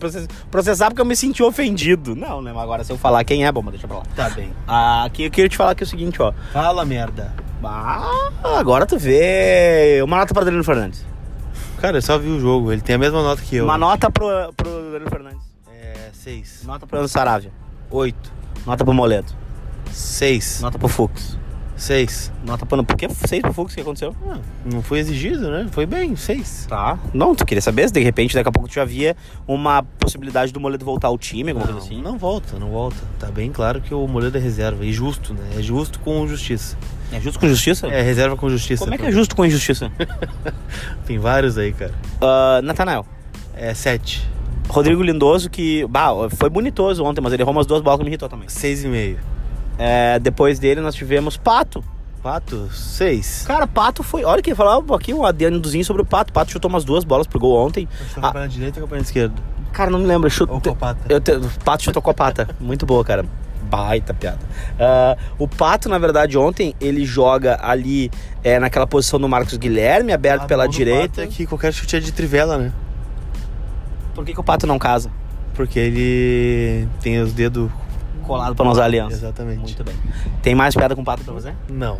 [0.49, 2.15] processar porque eu me senti ofendido.
[2.15, 2.51] Não, né?
[2.53, 4.03] Mas agora se eu falar quem é, bom, mas deixa pra lá.
[4.15, 4.51] Tá bem.
[4.67, 6.31] Ah, aqui eu queria te falar é o seguinte, ó.
[6.53, 7.33] Fala merda.
[7.63, 9.99] Ah, agora tu vê.
[10.03, 11.03] Uma nota pra Adriano Fernandes.
[11.85, 13.63] Cara, eu só vi o jogo, ele tem a mesma nota que eu.
[13.63, 14.25] Uma nota pro,
[14.57, 15.45] pro Danilo Fernandes.
[15.71, 16.63] É, 6.
[16.65, 17.51] Nota pro Saravia.
[17.91, 18.33] 8.
[18.65, 19.31] Nota pro Moledo.
[19.91, 20.61] 6.
[20.61, 21.37] Nota pro Fux.
[21.77, 22.31] 6.
[22.43, 22.83] Nota pro.
[22.83, 23.71] Por que 6 pro Fux?
[23.71, 24.15] O que aconteceu?
[24.27, 25.67] Ah, não foi exigido, né?
[25.69, 26.65] Foi bem, 6.
[26.67, 26.97] Tá.
[27.13, 29.15] Não, tu queria saber se de repente daqui a pouco tu já via
[29.47, 32.01] uma possibilidade do Moledo voltar ao time, alguma não, coisa assim?
[32.01, 32.97] Não volta, não volta.
[33.19, 34.83] Tá bem claro que o Moledo é reserva.
[34.83, 35.51] E justo, né?
[35.55, 36.75] É justo com justiça.
[37.11, 37.87] É justo com justiça?
[37.87, 38.83] É, reserva com justiça.
[38.83, 39.91] Como é que é justo com injustiça?
[41.05, 41.93] Tem vários aí, cara.
[42.21, 43.05] Uh, Natanael.
[43.55, 44.27] É, sete.
[44.67, 48.09] Rodrigo Lindoso, que bah, foi bonitoso ontem, mas ele errou umas duas bolas que me
[48.09, 48.49] irritou também.
[48.49, 49.19] Seis e meio.
[49.77, 51.83] É, depois dele nós tivemos Pato.
[52.21, 53.43] Pato, seis.
[53.45, 54.23] Cara, Pato foi.
[54.23, 56.33] Olha que falar um pouquinho, um adendozinho sobre o Pato.
[56.33, 57.87] Pato chutou umas duas bolas pro gol ontem.
[58.13, 58.47] Chutou ah.
[58.47, 59.35] direita ou com a esquerda?
[59.71, 60.29] Cara, não me lembro.
[60.29, 60.51] Chute...
[60.51, 61.01] Ou com a pata.
[61.07, 61.33] Eu te...
[61.63, 62.49] Pato chutou com a pata.
[62.59, 63.25] Muito boa, cara.
[63.65, 64.39] Baita piada.
[64.39, 68.11] Uh, o Pato, na verdade, ontem, ele joga ali
[68.43, 71.23] é, naquela posição do Marcos Guilherme, aberto ah, pela direita.
[71.23, 72.71] É que qualquer chute é de trivela, né?
[74.13, 75.09] Por que, que o Pato não casa?
[75.53, 77.69] Porque ele tem os dedos
[78.23, 79.19] colados pra nos alianças.
[79.19, 79.59] Exatamente.
[79.59, 79.95] Muito bem.
[80.41, 81.53] Tem mais piada com o Pato pra você?
[81.69, 81.97] Não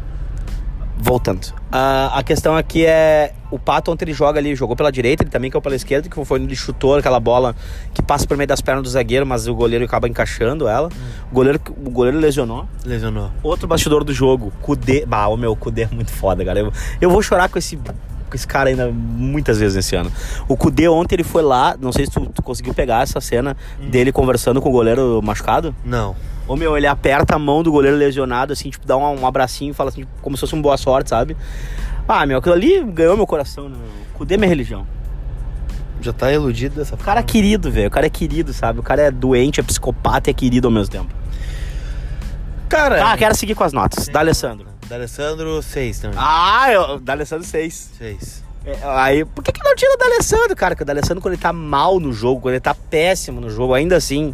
[0.97, 1.45] voltando.
[1.45, 5.29] Uh, a questão aqui é o Pato ontem ele joga ali, jogou pela direita, ele
[5.29, 7.55] também caiu pela esquerda, que foi onde ele chutou aquela bola
[7.93, 10.87] que passa por meio das pernas do zagueiro, mas o goleiro acaba encaixando ela.
[10.87, 11.27] Hum.
[11.31, 12.67] O, goleiro, o goleiro lesionou.
[12.85, 13.31] Lesionou.
[13.43, 15.05] Outro bastidor do jogo, Kudê.
[15.05, 16.59] Bah, o meu Kudê é muito foda, cara.
[16.59, 20.11] Eu, eu vou chorar com esse com esse cara ainda muitas vezes nesse ano.
[20.47, 23.55] O Kudê ontem ele foi lá, não sei se tu, tu conseguiu pegar essa cena
[23.79, 23.89] hum.
[23.89, 25.75] dele conversando com o goleiro machucado.
[25.85, 26.15] Não.
[26.47, 29.71] Ô meu, ele aperta a mão do goleiro lesionado, assim, tipo, dá um, um abracinho
[29.71, 31.35] e fala assim, tipo, como se fosse um boa sorte, sabe?
[32.07, 33.77] Ah, meu, aquilo ali ganhou meu coração, né?
[34.13, 34.85] Kudê é minha religião.
[36.01, 36.93] Já tá iludido dessa.
[36.93, 37.87] O cara é querido, velho.
[37.87, 38.79] O cara é querido, sabe?
[38.79, 41.13] O cara é doente, é psicopata e é querido ao mesmo tempo.
[42.69, 43.11] Cara.
[43.11, 44.07] Ah, quero seguir com as notas.
[44.07, 44.67] Da Alessandro.
[44.87, 46.17] Da Alessandro, 6 também.
[46.21, 47.91] Ah, eu, da Alessandro, 6.
[47.97, 48.45] 6.
[48.65, 50.73] É, aí, por que, que não tira o D'Alessandro, cara?
[50.73, 53.75] Porque o D'Alessandro, quando ele tá mal no jogo, quando ele tá péssimo no jogo,
[53.75, 54.33] ainda assim,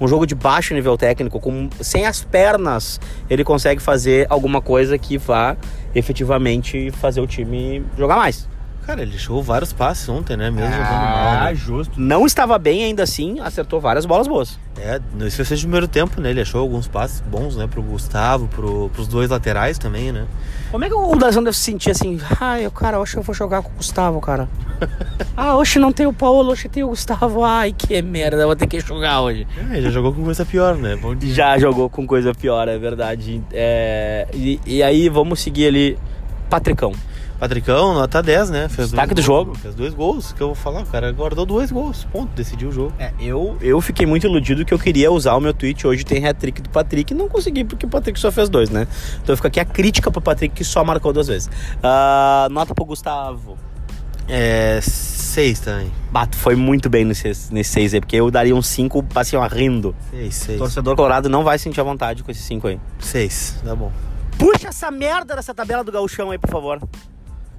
[0.00, 4.96] um jogo de baixo nível técnico, com, sem as pernas, ele consegue fazer alguma coisa
[4.96, 5.56] que vá
[5.94, 8.48] efetivamente fazer o time jogar mais.
[8.86, 10.50] Cara, ele deixou vários passes ontem, né?
[10.50, 11.44] Mesmo ah, jogando mal.
[11.44, 11.54] Né?
[11.54, 12.00] justo.
[12.00, 14.58] Não estava bem ainda assim, acertou várias bolas boas.
[14.78, 16.30] É, não foi de primeiro tempo, né?
[16.30, 17.66] Ele achou alguns passes bons, né?
[17.66, 20.26] Pro Gustavo, pro, pros dois laterais também, né?
[20.70, 22.18] Como é que o Dazão deve se sentir assim?
[22.40, 24.48] Ai, cara, hoje eu vou jogar com o Gustavo, cara.
[25.36, 27.44] ah, hoje não tem o Paulo, hoje tem o Gustavo.
[27.44, 29.46] Ai, que merda, eu vou ter que jogar hoje.
[29.70, 30.98] É, já jogou com coisa pior, né?
[31.22, 33.42] Já jogou com coisa pior, é verdade.
[33.52, 35.98] É, e, e aí, vamos seguir ali.
[36.48, 36.92] Patricão.
[37.40, 38.68] Patricão, nota 10, né?
[38.68, 39.54] Fez Destaque do jogo.
[39.54, 42.72] Fez dois gols, que eu vou falar, o cara guardou dois gols, ponto, decidiu o
[42.72, 42.92] jogo.
[42.98, 46.26] É, eu, eu fiquei muito iludido que eu queria usar o meu tweet hoje tem
[46.26, 48.86] hat-trick do Patrick e não consegui porque o Patrick só fez dois, né?
[49.22, 51.48] Então fica aqui a crítica pro Patrick que só marcou duas vezes.
[51.78, 53.56] Uh, nota pro Gustavo.
[54.30, 54.80] É.
[55.30, 55.92] Seis também.
[56.10, 59.46] Bato, foi muito bem nesse, nesse seis aí, porque eu daria um cinco, assim, ó,
[59.46, 59.94] rindo.
[60.10, 60.56] Seis, seis.
[60.56, 62.80] O torcedor colorado não vai sentir a vontade com esse cinco aí.
[62.98, 63.92] Seis, tá bom.
[64.36, 66.80] Puxa essa merda dessa tabela do gauchão aí, por favor.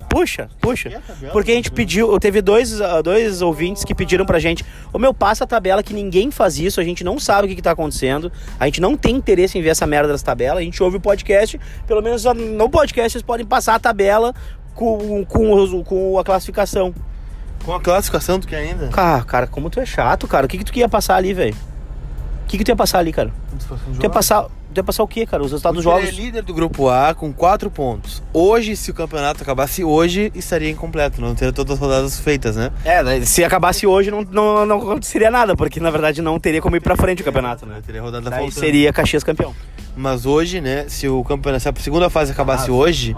[0.10, 1.02] Puxa, puxa.
[1.32, 5.14] Porque a gente pediu, teve dois, ah, dois ouvintes que pediram pra gente, o meu
[5.14, 7.72] passa a tabela que ninguém faz isso, a gente não sabe o que, que tá
[7.72, 8.30] acontecendo,
[8.60, 11.00] a gente não tem interesse em ver essa merda dessa tabela, a gente ouve o
[11.00, 11.58] podcast,
[11.88, 14.36] pelo menos no podcast vocês podem passar a tabela
[14.82, 16.94] com, com, com a classificação.
[17.64, 18.88] Com a classificação do que ainda?
[18.88, 20.48] Cara, cara, como tu é chato, cara.
[20.48, 21.56] O que, que tu ia passar ali, velho?
[22.44, 23.32] O que, que tu ia passar ali, cara?
[23.96, 24.48] Tu ia passar.
[24.74, 25.44] Tu ia passar o quê, cara?
[25.44, 26.08] Os resultados dos jogos.
[26.08, 28.24] é líder do grupo A com 4 pontos.
[28.34, 31.20] Hoje, se o campeonato acabasse hoje, estaria incompleto.
[31.20, 32.72] Não teria todas as rodadas feitas, né?
[32.86, 36.78] É, se acabasse hoje, não, não, não aconteceria nada, porque na verdade não teria como
[36.78, 37.82] ir pra frente o campeonato, né?
[37.86, 39.54] Teria rodada Daí seria Caxias campeão.
[39.96, 43.16] Mas hoje, né, se o campeonato, se a segunda fase acabasse ah, hoje.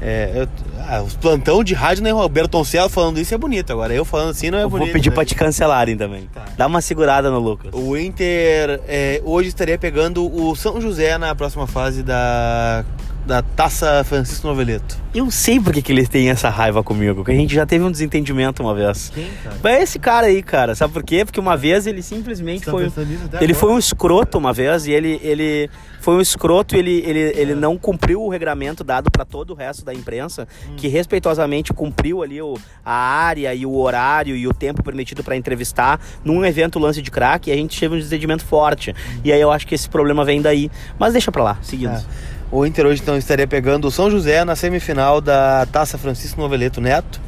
[0.00, 0.48] É, eu,
[0.88, 2.12] ah, os plantão de rádio, né?
[2.12, 3.72] O Bertoncello falando isso é bonito.
[3.72, 4.86] Agora eu falando assim não é eu bonito.
[4.86, 5.14] Vou pedir né?
[5.14, 6.28] pra te cancelarem também.
[6.32, 6.44] Tá.
[6.56, 7.70] Dá uma segurada no Lucas.
[7.72, 12.84] O Inter é, hoje estaria pegando o São José na próxima fase da
[13.26, 14.96] da Taça Francisco Noveleto.
[15.12, 17.90] Eu sei porque que eles têm essa raiva comigo, que a gente já teve um
[17.90, 19.10] desentendimento uma vez.
[19.12, 19.56] Quem, cara?
[19.62, 21.24] Mas esse cara aí, cara, sabe por quê?
[21.24, 22.84] Porque uma vez ele simplesmente foi.
[22.84, 23.54] Ele agora?
[23.54, 25.68] foi um escroto uma vez e ele, ele
[26.00, 27.40] foi um escroto e ele, ele, é.
[27.40, 30.74] ele não cumpriu o regramento dado para todo o resto da imprensa, hum.
[30.76, 35.36] que respeitosamente cumpriu ali o, a área e o horário e o tempo permitido para
[35.36, 38.92] entrevistar num evento lance de crack e a gente teve um desentendimento forte.
[38.92, 39.20] Hum.
[39.24, 40.70] E aí eu acho que esse problema vem daí.
[40.96, 41.94] Mas deixa pra lá, seguindo.
[41.94, 42.35] É.
[42.50, 46.80] O Inter hoje então estaria pegando o São José na semifinal da Taça Francisco Noveleto
[46.80, 47.20] Neto.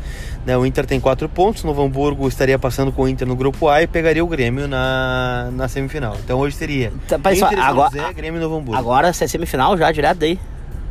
[0.46, 3.68] Né, o Inter tem quatro pontos, Novo Hamburgo estaria passando com o Inter no grupo
[3.68, 6.16] A e pegaria o Grêmio na, na semifinal.
[6.24, 8.78] Então hoje teria tá, Inter, São agora, José, Grêmio e Novo Hamburgo.
[8.78, 10.38] Agora se é semifinal já, direto daí?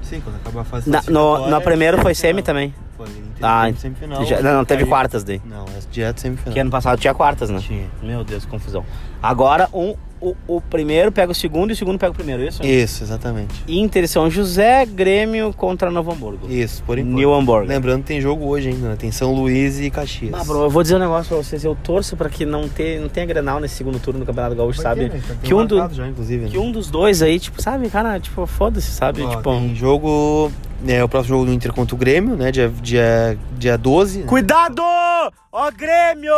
[0.04, 2.74] Sim, quando acabar a fase na, no, no primeiro foi semi também.
[2.98, 3.08] Foi,
[3.42, 4.26] ah, semifinal.
[4.26, 5.42] Já, não, não teve quartas daí.
[5.46, 6.54] Não, é direto semifinal.
[6.54, 7.60] Que ano passado tinha quartas, né?
[7.60, 7.88] Tinha.
[8.04, 8.86] Meu Deus, que confusão.
[9.24, 12.64] Agora um o, o, primeiro pega o segundo e o segundo pega o primeiro, isso?
[12.66, 13.64] Isso, exatamente.
[13.68, 16.52] Inter São José, Grêmio contra Novo Hamburgo.
[16.52, 17.16] Isso, por enquanto.
[17.16, 17.68] New Hamburgo.
[17.68, 18.96] Lembrando que tem jogo hoje ainda, né?
[18.98, 20.34] Tem São Luís e Caxias.
[20.34, 21.64] Ah, bro, eu vou dizer um negócio pra vocês.
[21.64, 24.82] Eu torço pra que não, ter, não tenha Grenal nesse segundo turno do Campeonato Gaúcho,
[24.82, 25.10] sabe?
[25.10, 25.22] Ter, né?
[25.44, 26.50] que, um do, já, inclusive, né?
[26.52, 29.22] que um dos dois aí, tipo, sabe, cara, tipo, foda-se, sabe?
[29.22, 30.52] Ó, tipo, tem jogo
[30.86, 32.52] é o próximo jogo do Inter contra o Grêmio, né?
[32.52, 34.24] Dia, dia, dia 12.
[34.24, 34.82] Cuidado!
[35.52, 36.34] Ó, Grêmio!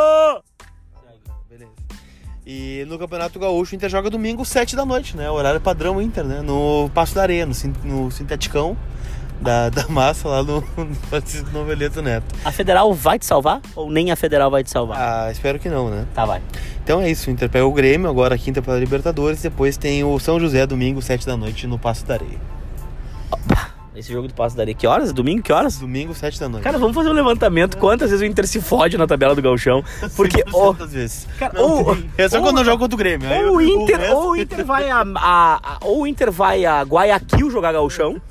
[2.52, 5.30] E no Campeonato Gaúcho, o Inter joga domingo, 7 da noite, né?
[5.30, 6.42] Horário padrão Inter, né?
[6.42, 8.76] No Passo da Areia, no, no Sinteticão.
[9.40, 12.26] da, da massa lá no, no Francisco Noveleto Neto.
[12.44, 13.62] A Federal vai te salvar?
[13.76, 14.98] Ou nem a Federal vai te salvar?
[15.00, 16.08] Ah, espero que não, né?
[16.16, 16.42] Tá, vai.
[16.84, 20.18] Então é isso, o Inter pega o Grêmio, agora quinta pela Libertadores, depois tem o
[20.18, 22.40] São José domingo, 7 da noite, no Passo da Areia.
[24.00, 25.12] Esse jogo do Passo da Areia, que horas?
[25.12, 25.78] Domingo, que horas?
[25.78, 26.64] Domingo, 7 da noite.
[26.64, 27.76] Cara, vamos fazer um levantamento.
[27.78, 29.84] Quantas vezes o Inter se fode na tabela do Galchão?
[30.16, 30.42] Porque.
[30.42, 31.28] 100% ou- das vezes.
[31.38, 32.10] Cara, Não ou- tem.
[32.18, 33.30] é só ou- quando eu jogo contra o Grêmio.
[33.30, 36.32] Ou o eu- Inter, resto- ou o Inter vai a, a- a- ou o Inter
[36.32, 38.22] vai a Guayaquil jogar gauchão,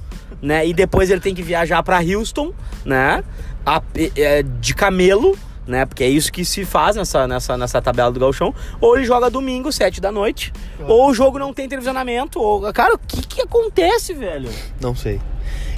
[0.41, 0.67] né?
[0.67, 2.51] E depois ele tem que viajar pra Houston,
[2.83, 3.23] né?
[3.67, 3.83] A-
[4.17, 5.85] é, de camelo, né?
[5.85, 8.55] Porque é isso que se faz nessa, nessa, nessa tabela do gauchão.
[8.81, 10.51] Ou ele joga domingo, sete da noite.
[10.87, 12.41] Ou o jogo não tem televisionamento.
[12.41, 14.49] Ou, cara, o que que acontece, velho?
[14.81, 15.21] Não sei.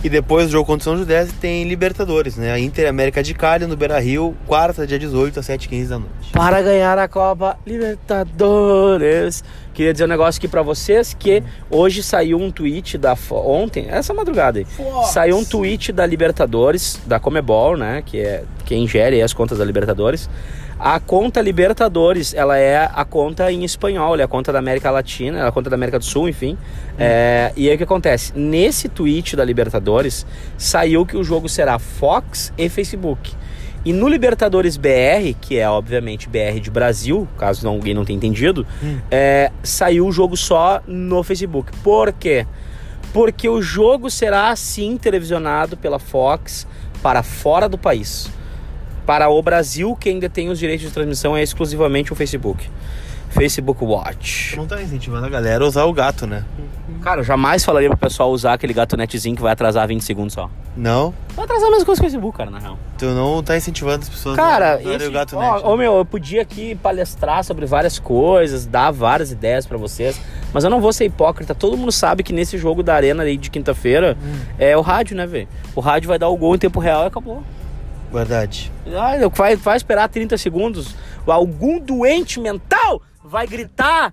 [0.03, 2.51] E depois do jogo contra o São José tem Libertadores, né?
[2.51, 6.15] A Inter América de Cali no Beira Rio, quarta, dia 18, às 7h15 da noite.
[6.33, 9.45] Para ganhar a Copa Libertadores.
[9.75, 14.15] Queria dizer um negócio aqui pra vocês que hoje saiu um tweet da ontem, essa
[14.15, 14.67] madrugada aí.
[15.05, 19.65] Saiu um tweet da Libertadores, da Comebol, né, que é quem gere as contas da
[19.65, 20.31] Libertadores.
[20.83, 25.41] A conta Libertadores, ela é a conta em espanhol, é a conta da América Latina,
[25.41, 26.57] é a conta da América do Sul, enfim.
[26.99, 28.33] É, e aí o que acontece?
[28.35, 30.25] Nesse tweet da Libertadores,
[30.57, 33.35] saiu que o jogo será Fox e Facebook.
[33.85, 38.17] E no Libertadores BR, que é obviamente BR de Brasil, caso não- alguém não tenha
[38.17, 38.67] entendido,
[39.11, 41.73] é, saiu o jogo só no Facebook.
[41.83, 42.47] Por quê?
[43.13, 46.67] Porque o jogo será sim televisionado pela Fox
[47.03, 48.31] para fora do país.
[49.11, 52.71] Para o Brasil, quem detém os direitos de transmissão é exclusivamente o Facebook.
[53.29, 54.57] Facebook Watch.
[54.57, 56.45] Não tá incentivando a galera a usar o gato, né?
[57.03, 60.49] Cara, eu jamais falaria pro pessoal usar aquele gatonetzinho que vai atrasar 20 segundos só.
[60.77, 61.13] Não?
[61.35, 62.79] Vai atrasar a mesma coisa que o Facebook, cara, na real.
[62.99, 65.65] Tu não tá incentivando as pessoas Cara, a usarem esse, o gato ó, net.
[65.65, 70.21] ó, meu, eu podia aqui palestrar sobre várias coisas, dar várias ideias pra vocês,
[70.53, 71.53] mas eu não vou ser hipócrita.
[71.53, 74.17] Todo mundo sabe que nesse jogo da Arena aí de quinta-feira
[74.57, 75.49] é o rádio, né, velho?
[75.75, 77.43] O rádio vai dar o gol em tempo real e acabou.
[78.13, 78.73] Verdade.
[78.87, 80.95] Ah, vai, vai esperar 30 segundos.
[81.27, 84.13] Algum doente mental vai gritar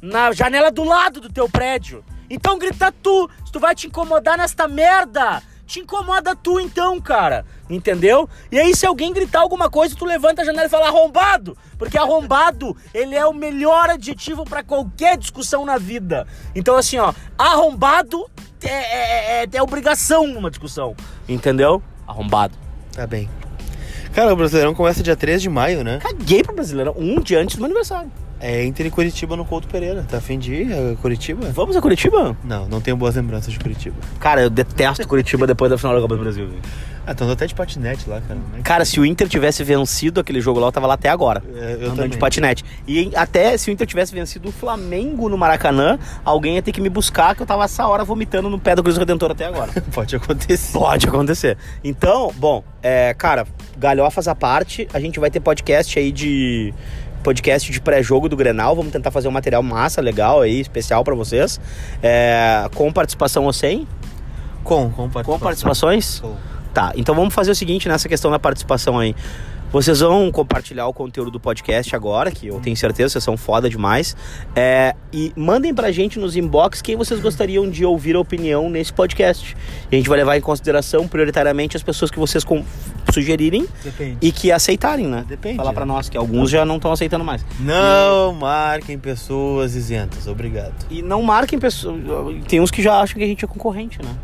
[0.00, 2.04] na janela do lado do teu prédio.
[2.30, 5.42] Então grita tu, se tu vai te incomodar nesta merda.
[5.66, 7.44] Te incomoda tu então, cara.
[7.70, 8.28] Entendeu?
[8.52, 11.56] E aí se alguém gritar alguma coisa, tu levanta a janela e fala arrombado.
[11.78, 16.26] Porque arrombado, ele é o melhor adjetivo pra qualquer discussão na vida.
[16.54, 18.28] Então assim, ó, arrombado
[18.62, 20.94] é, é, é- é obrigação numa discussão.
[21.28, 21.82] Entendeu?
[22.06, 22.63] Arrombado.
[22.94, 23.28] Tá bem.
[24.12, 25.98] Cara, o Brasileirão começa dia 3 de maio, né?
[26.00, 28.10] Caguei pro Brasileirão, um dia antes do meu aniversário.
[28.40, 30.04] É Inter e Curitiba no Couto Pereira.
[30.08, 31.50] Tá afim de ir a Curitiba?
[31.50, 32.36] Vamos a Curitiba?
[32.44, 33.96] Não, não tenho boas lembranças de Curitiba.
[34.20, 36.46] Cara, eu detesto Curitiba depois da final da Copa do Brasil.
[36.48, 36.60] velho.
[37.06, 38.34] Ah, então até de patinete lá, cara.
[38.34, 38.60] Né?
[38.62, 41.42] Cara, se o Inter tivesse vencido aquele jogo lá, eu tava lá até agora.
[41.54, 42.10] É, eu andando também.
[42.10, 42.64] de patinete.
[42.88, 46.80] E até se o Inter tivesse vencido o Flamengo no Maracanã, alguém ia ter que
[46.80, 49.70] me buscar, que eu tava essa hora vomitando no pé do Cruz Redentor até agora.
[49.92, 50.72] Pode acontecer.
[50.72, 51.58] Pode acontecer.
[51.82, 56.72] Então, bom, é, cara, galhofas à parte, a gente vai ter podcast aí de.
[57.22, 58.76] Podcast de pré-jogo do Grenal.
[58.76, 61.58] Vamos tentar fazer um material massa, legal aí, especial pra vocês.
[62.02, 63.88] É, com participação ou sem?
[64.62, 65.24] Com, com participação.
[65.24, 66.20] Com participações?
[66.20, 66.53] Com.
[66.74, 69.14] Tá, então vamos fazer o seguinte nessa questão da participação aí.
[69.74, 73.68] Vocês vão compartilhar o conteúdo do podcast agora, que eu tenho certeza vocês são foda
[73.68, 74.16] demais.
[74.54, 78.92] É, e mandem pra gente nos inbox quem vocês gostariam de ouvir a opinião nesse
[78.92, 79.56] podcast.
[79.90, 82.44] E a gente vai levar em consideração prioritariamente as pessoas que vocês
[83.12, 84.18] sugerirem Depende.
[84.22, 85.24] e que aceitarem, né?
[85.26, 87.44] Depende, Falar pra nós, que alguns já não estão aceitando mais.
[87.58, 90.28] Não marquem pessoas isentas.
[90.28, 90.86] Obrigado.
[90.88, 92.00] E não marquem pessoas.
[92.46, 94.14] Tem uns que já acham que a gente é concorrente, né?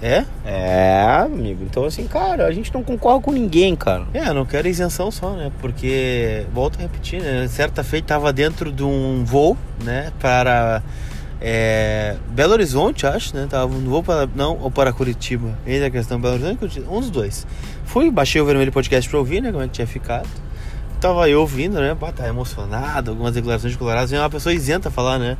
[0.00, 0.24] É?
[0.44, 1.64] É, amigo.
[1.64, 4.04] Então, assim, cara, a gente não concorre com ninguém, cara.
[4.14, 5.50] É, não quero isenção só, né?
[5.60, 7.48] Porque, volto a repetir, né?
[7.48, 10.12] Certa feita tava dentro de um voo, né?
[10.20, 10.82] Para
[11.40, 13.46] é, Belo Horizonte, acho, né?
[13.50, 14.28] Tava no voo para.
[14.36, 15.58] Não, ou para Curitiba.
[15.66, 17.46] Eis a questão, Belo Horizonte, um dos dois.
[17.84, 19.50] Fui, baixei o Vermelho Podcast pra ouvir, né?
[19.50, 20.28] Como é que tinha ficado.
[21.00, 21.96] Tava eu ouvindo, né?
[21.98, 24.10] Bah, tá emocionado, algumas declarações de colorados.
[24.10, 25.36] Vem uma pessoa isenta falar, né?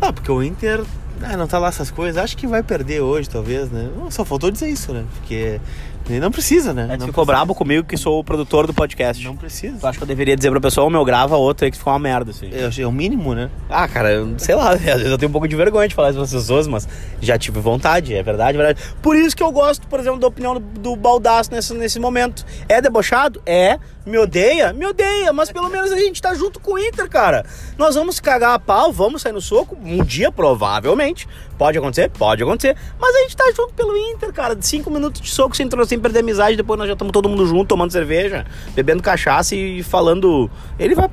[0.00, 0.82] Ah, porque o Inter
[1.22, 2.22] ah, não tá lá essas coisas.
[2.22, 3.90] Acho que vai perder hoje, talvez, né?
[4.10, 5.04] Só faltou dizer isso, né?
[5.16, 5.60] Porque
[6.08, 6.82] não precisa, né?
[6.82, 7.24] É, não ficou precisa.
[7.26, 9.22] brabo comigo que sou o produtor do podcast.
[9.24, 9.76] Não precisa.
[9.78, 11.92] Tu acha que eu deveria dizer pra pessoa, ô meu, grava outro aí que ficou
[11.92, 12.48] uma merda, assim.
[12.64, 13.50] Achei- É o mínimo, né?
[13.68, 16.08] Ah, cara, eu sei lá, às vezes eu tenho um pouco de vergonha de falar
[16.10, 16.88] isso para as pessoas, mas
[17.20, 18.82] já tive vontade, é verdade, é verdade.
[19.02, 22.44] Por isso que eu gosto, por exemplo, da opinião do, do Baldaço nesse, nesse momento.
[22.68, 23.40] É debochado?
[23.44, 23.78] É.
[24.06, 24.72] Me odeia?
[24.72, 27.44] Me odeia, mas pelo menos a gente tá junto com o Inter, cara.
[27.76, 31.26] Nós vamos cagar a pau, vamos sair no soco, um dia provavelmente.
[31.58, 32.10] Pode acontecer?
[32.10, 32.76] Pode acontecer.
[32.98, 34.56] Mas a gente tá junto pelo Inter, cara.
[34.60, 37.66] Cinco minutos de soco sem, sem perder amizade, depois nós já estamos todo mundo junto,
[37.66, 38.44] tomando cerveja,
[38.74, 40.50] bebendo cachaça e falando.
[40.78, 41.08] Ele vai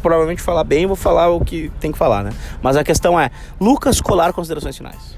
[0.00, 2.30] provavelmente falar bem, vou falar o que tem que falar, né?
[2.62, 3.30] Mas a questão é,
[3.60, 5.17] Lucas Colar, considerações finais.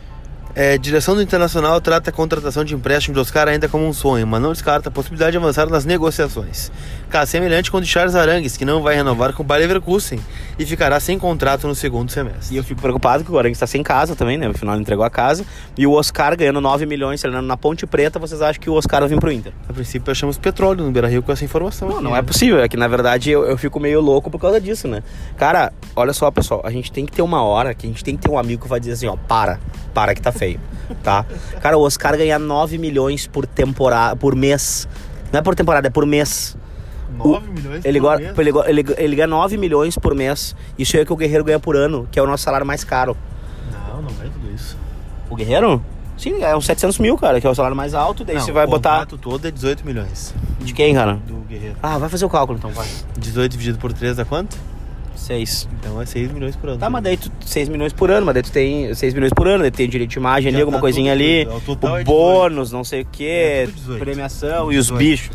[0.54, 4.26] É, direção do Internacional trata a contratação de empréstimo de Oscar ainda como um sonho,
[4.26, 6.72] mas não descarta a possibilidade de avançar nas negociações.
[7.08, 10.20] Caso semelhante com o de Charles Arangues, que não vai renovar com o Bayer Leverkusen
[10.58, 12.54] e ficará sem contrato no segundo semestre.
[12.54, 14.48] E eu fico preocupado que o Arangues está sem casa também, né?
[14.48, 15.44] No final ele entregou a casa.
[15.78, 19.00] E o Oscar ganhando 9 milhões, treinando na Ponte Preta, vocês acham que o Oscar
[19.00, 19.52] vai vir pro Inter?
[19.68, 21.88] A princípio achamos petróleo no Beira-Rio com essa informação.
[21.88, 22.18] Não, aqui, não né?
[22.18, 22.60] é possível.
[22.60, 25.02] É que na verdade eu, eu fico meio louco por causa disso, né?
[25.36, 26.60] Cara, olha só, pessoal.
[26.64, 28.62] A gente tem que ter uma hora que a gente tem que ter um amigo
[28.62, 29.60] que vai dizer assim, ó, para,
[29.94, 30.58] para que tá feio,
[31.02, 31.26] tá?
[31.60, 34.88] Cara, o Oscar ganhar 9 milhões por temporada, por mês.
[35.30, 36.56] Não é por temporada, é por mês.
[37.14, 38.38] 9 milhões Ele, por go- mês?
[38.66, 40.56] ele, ele, ele ganha 9 milhões por mês.
[40.78, 42.82] Isso é o que o Guerreiro ganha por ano, que é o nosso salário mais
[42.84, 43.14] caro.
[43.70, 44.76] Não, não vai tudo isso.
[45.28, 45.82] O Guerreiro?
[46.16, 48.24] Sim, é uns 700 mil, cara, que é o salário mais alto.
[48.24, 49.00] Daí Não, você vai o botar.
[49.00, 51.14] contrato todo é 18 milhões De quem, cara?
[51.26, 51.76] do Guerreiro.
[51.82, 52.88] Ah, vai fazer o cálculo então, vai.
[53.18, 54.56] 18 dividido por 3 dá quanto?
[55.20, 55.68] 6.
[55.78, 56.78] Então é 6 milhões por ano.
[56.78, 59.46] Tá, mas daí tu 6 milhões por ano, mas daí tu tem 6 milhões por
[59.46, 61.56] ano, daí tem direito de imagem ali, Já alguma tá coisinha tudo ali, doido.
[61.56, 62.06] O total o é 18.
[62.06, 64.00] bônus, não sei o que, É tudo 18.
[64.04, 64.98] premiação e os 18.
[64.98, 65.30] bichos.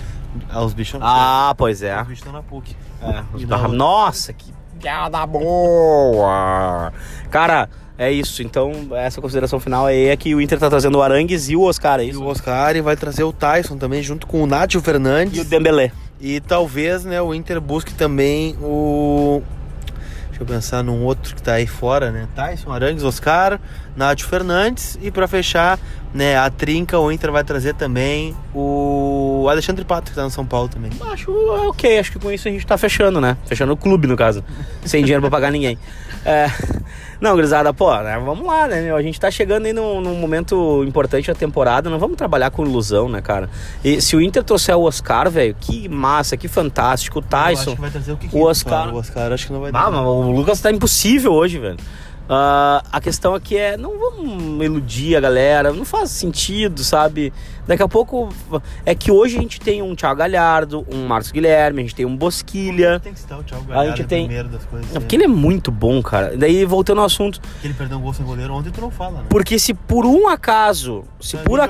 [0.49, 1.95] Ah, os bichos Ah, pois é.
[1.95, 2.75] Os bichos estão na PUC.
[3.01, 3.57] É, os E da?
[3.67, 6.91] Nossa, que piada boa!
[7.31, 8.41] Cara, é isso.
[8.43, 11.61] Então, essa consideração final aí é que o Inter tá trazendo o Arangues e o
[11.61, 12.21] Oscar, é E isso?
[12.21, 15.38] o Oscar e vai trazer o Tyson também, junto com o Nátio Fernandes.
[15.38, 15.91] E o Dembélé.
[16.19, 19.41] E talvez, né, o Inter busque também o.
[20.36, 22.27] Deixa eu pensar num outro que tá aí fora, né?
[22.36, 23.57] Tyson, Arangues, Oscar,
[23.95, 24.99] Nátio Fernandes.
[25.01, 25.79] E pra fechar,
[26.13, 30.45] né, a trinca, o Inter vai trazer também o Alexandre Pato, que tá no São
[30.45, 30.91] Paulo também.
[31.09, 31.31] Acho
[31.69, 33.38] ok, acho que com isso a gente tá fechando, né?
[33.45, 34.43] Fechando o clube, no caso.
[34.83, 35.79] Sem dinheiro pra pagar ninguém.
[36.25, 36.51] É,
[37.22, 38.95] Não, Grisada, pô, né, vamos lá, né, meu?
[38.95, 42.66] A gente tá chegando aí num, num momento importante da temporada, não vamos trabalhar com
[42.66, 43.49] ilusão, né, cara?
[43.84, 47.20] E se o Inter trouxer o Oscar, velho, que massa, que fantástico.
[47.20, 47.76] O Eu acho Tyson.
[47.76, 49.91] que vai trazer o que o Oscar- O Oscar acho que não vai Ah, dar.
[49.91, 51.78] mas o Lucas tá impossível hoje, velho.
[52.28, 57.32] Ah, a questão aqui é, não vamos iludir a galera, não faz sentido, sabe?
[57.67, 58.30] Daqui a pouco.
[58.86, 62.05] É que hoje a gente tem um Thiago Galhardo, um Marcos Guilherme, a gente tem
[62.05, 62.99] um Bosquilha.
[62.99, 64.89] Tem que citar o Thiago A Galhardo gente tem- primeiro das coisas.
[64.89, 64.99] É né?
[64.99, 66.36] porque ele é muito bom, cara.
[66.36, 69.19] Daí, voltando ao assunto, Que ele perdeu um gol sem goleiro ontem, tu não fala,
[69.19, 69.26] né?
[69.30, 71.03] porque se por um acaso.
[71.21, 71.67] Se Pra por mim, é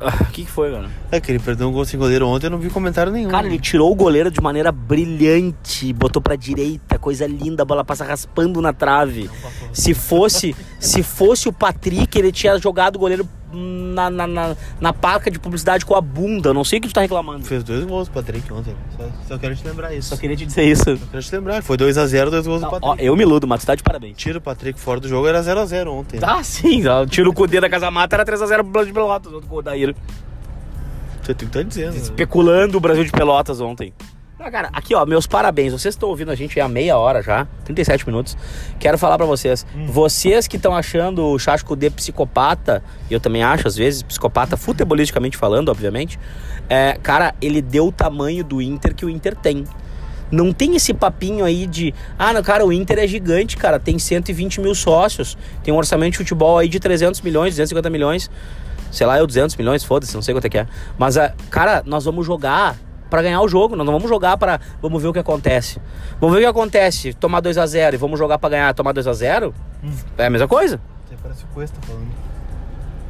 [0.00, 0.88] o que, que foi, cara?
[1.10, 3.30] É que ele perdeu um gol sem goleiro ontem, eu não vi comentário nenhum.
[3.30, 7.84] Cara, ele tirou o goleiro de maneira brilhante, botou pra direita, coisa linda, a bola
[7.84, 9.28] passa raspando na trave.
[9.72, 14.92] Se fosse, se fosse o Patrick, ele tinha jogado o goleiro na, na, na, na
[14.92, 16.52] placa de publicidade com a bunda.
[16.52, 17.44] Não sei o que tu tá reclamando.
[17.44, 18.74] Fez dois gols o Patrick ontem.
[18.96, 20.10] Só, só quero te lembrar isso.
[20.10, 20.84] Só queria te dizer isso.
[20.96, 21.62] Só quero te lembrar.
[21.62, 23.04] Foi 2x0, dois gols Não, do ó, Patrick.
[23.04, 24.16] eu me iludo, mas tu tá de parabéns.
[24.16, 26.20] Tira o Patrick fora do jogo, era 0x0 ontem.
[26.22, 26.82] Ah, sim.
[27.08, 29.76] Tira o Cudê da Casa Mata, era 3x0 pro Brasil de Pelotas, outro gol da
[29.76, 29.94] Ira.
[31.22, 31.92] Você tem que tá dizendo.
[31.92, 31.98] né?
[31.98, 33.92] Especulando o Brasil de Pelotas ontem.
[34.40, 35.72] Ah, cara, aqui ó, meus parabéns.
[35.72, 38.36] Vocês estão ouvindo a gente há meia hora já, 37 minutos.
[38.78, 39.66] Quero falar pra vocês.
[39.88, 42.80] Vocês que estão achando o Chacho Cudê psicopata,
[43.10, 46.20] e eu também acho, às vezes, psicopata futebolisticamente falando, obviamente.
[46.68, 49.64] É, cara, ele deu o tamanho do Inter que o Inter tem.
[50.30, 53.98] Não tem esse papinho aí de, ah, não, cara, o Inter é gigante, cara, tem
[53.98, 58.30] 120 mil sócios, tem um orçamento de futebol aí de 300 milhões, 250 milhões,
[58.92, 60.66] sei lá, eu 200 milhões, foda-se, não sei quanto é que é.
[60.96, 62.76] Mas, ah, cara, nós vamos jogar
[63.10, 65.80] pra ganhar o jogo, nós não vamos jogar pra, vamos ver o que acontece.
[66.20, 68.92] Vamos ver o que acontece, tomar 2 a 0 e vamos jogar pra ganhar, tomar
[68.92, 69.90] 2 a 0 Hum.
[70.16, 70.80] é a mesma coisa.
[71.08, 72.08] Você parece o Cuesta falando.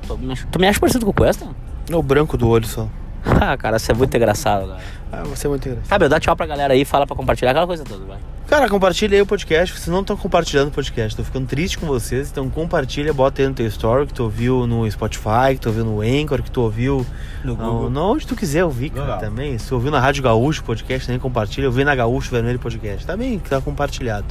[0.06, 1.46] Tu me acha- Tu me acha parecido com o Cuesta?
[1.90, 2.86] É o branco do olho só.
[3.40, 4.80] Ah, cara, você é muito engraçado, cara.
[5.12, 5.88] Ah, você é muito engraçado.
[5.88, 8.18] Sabe, dá tchau pra galera aí, fala pra compartilhar aquela coisa toda, vai.
[8.48, 9.74] Cara, compartilha aí o podcast.
[9.74, 11.14] Vocês não estão compartilhando o podcast.
[11.14, 12.30] Tô ficando triste com vocês.
[12.30, 15.84] Então compartilha, bota aí no teu story que tu ouviu no Spotify, que tu ouviu
[15.84, 17.04] no Anchor, que tu ouviu
[17.44, 19.20] No no, no- onde tu quiser ouvir, cara, Legal.
[19.20, 19.58] também.
[19.58, 21.66] Se ouviu na Rádio Gaúcho podcast, também compartilha.
[21.66, 23.04] Eu vi na Gaúcho Vermelho Podcast.
[23.06, 24.26] Também que tá compartilhado.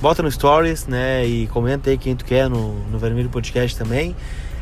[0.00, 1.26] Bota no Stories, né?
[1.26, 4.16] E comenta aí quem tu quer no, no Vermelho Podcast também.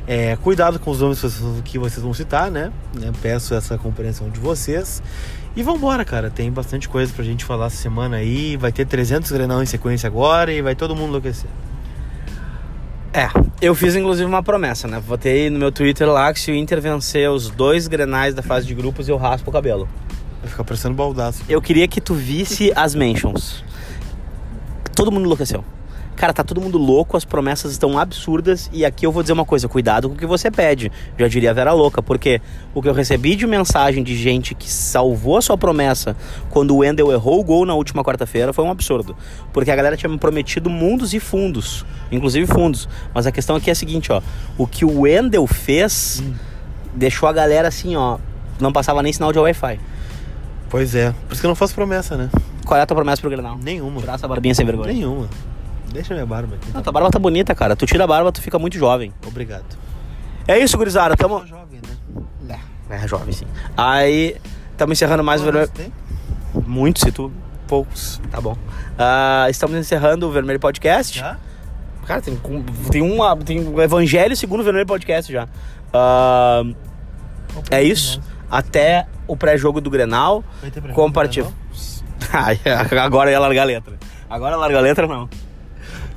[0.08, 1.20] É, cuidado com os nomes
[1.64, 2.72] que vocês- vão citar, né?
[3.22, 5.00] Peço essa compreensão de vocês.
[5.58, 6.30] E vambora, cara.
[6.30, 8.56] Tem bastante coisa pra gente falar essa semana aí.
[8.56, 11.50] Vai ter 300 Grenal em sequência agora e vai todo mundo enlouquecer.
[13.12, 13.28] É,
[13.60, 15.02] eu fiz inclusive uma promessa, né?
[15.04, 18.68] Botei no meu Twitter lá que se o Inter vencer os dois grenais da fase
[18.68, 19.88] de grupos, eu raspo o cabelo.
[20.40, 21.42] Vai ficar parecendo baldaço.
[21.48, 23.64] Eu queria que tu visse as mentions.
[24.94, 25.64] Todo mundo enlouqueceu.
[26.18, 28.68] Cara, tá todo mundo louco, as promessas estão absurdas.
[28.72, 30.90] E aqui eu vou dizer uma coisa: cuidado com o que você pede.
[31.16, 32.42] Já diria a Vera Louca, porque
[32.74, 36.16] o que eu recebi de mensagem de gente que salvou a sua promessa
[36.50, 39.16] quando o Wendel errou o gol na última quarta-feira foi um absurdo.
[39.52, 42.88] Porque a galera tinha me prometido mundos e fundos, inclusive fundos.
[43.14, 44.20] Mas a questão aqui é a seguinte: ó,
[44.58, 46.20] o que o Wendel fez
[46.92, 48.18] deixou a galera assim, ó,
[48.58, 49.78] não passava nem sinal de Wi-Fi.
[50.68, 51.14] Pois é.
[51.28, 52.28] Por isso que eu não faço promessa, né?
[52.66, 53.56] Qual é a tua promessa pro Grenal?
[53.62, 54.00] Nenhuma.
[54.00, 54.92] Tirar essa barbinha sem vergonha.
[54.92, 55.28] Nenhuma.
[55.92, 56.70] Deixa minha barba aqui.
[56.72, 57.74] Não, tua barba tá bonita, cara.
[57.74, 59.12] Tu tira a barba, tu fica muito jovem.
[59.26, 59.64] Obrigado.
[60.46, 61.16] É isso, gurizada.
[61.16, 61.38] Tamo.
[61.40, 61.80] Sou jovem,
[62.46, 62.60] né?
[62.90, 63.44] É, jovem, sim.
[63.76, 64.36] Aí,
[64.72, 65.70] estamos encerrando mais o Vermelho.
[66.66, 67.30] Muitos, se tu.
[67.66, 68.20] Poucos.
[68.30, 68.56] Tá bom.
[68.98, 71.18] Ah, estamos encerrando o Vermelho Podcast.
[71.18, 71.36] Já?
[72.06, 72.40] Cara, tem,
[72.90, 75.46] tem, uma, tem um Evangelho segundo o Vermelho Podcast já.
[75.92, 76.62] Ah,
[77.70, 78.22] é isso.
[78.50, 80.42] Até o pré-jogo do Grenal.
[80.94, 81.48] Compartilha.
[83.04, 83.94] Agora ia largar a letra.
[84.30, 85.28] Agora larga a letra, não.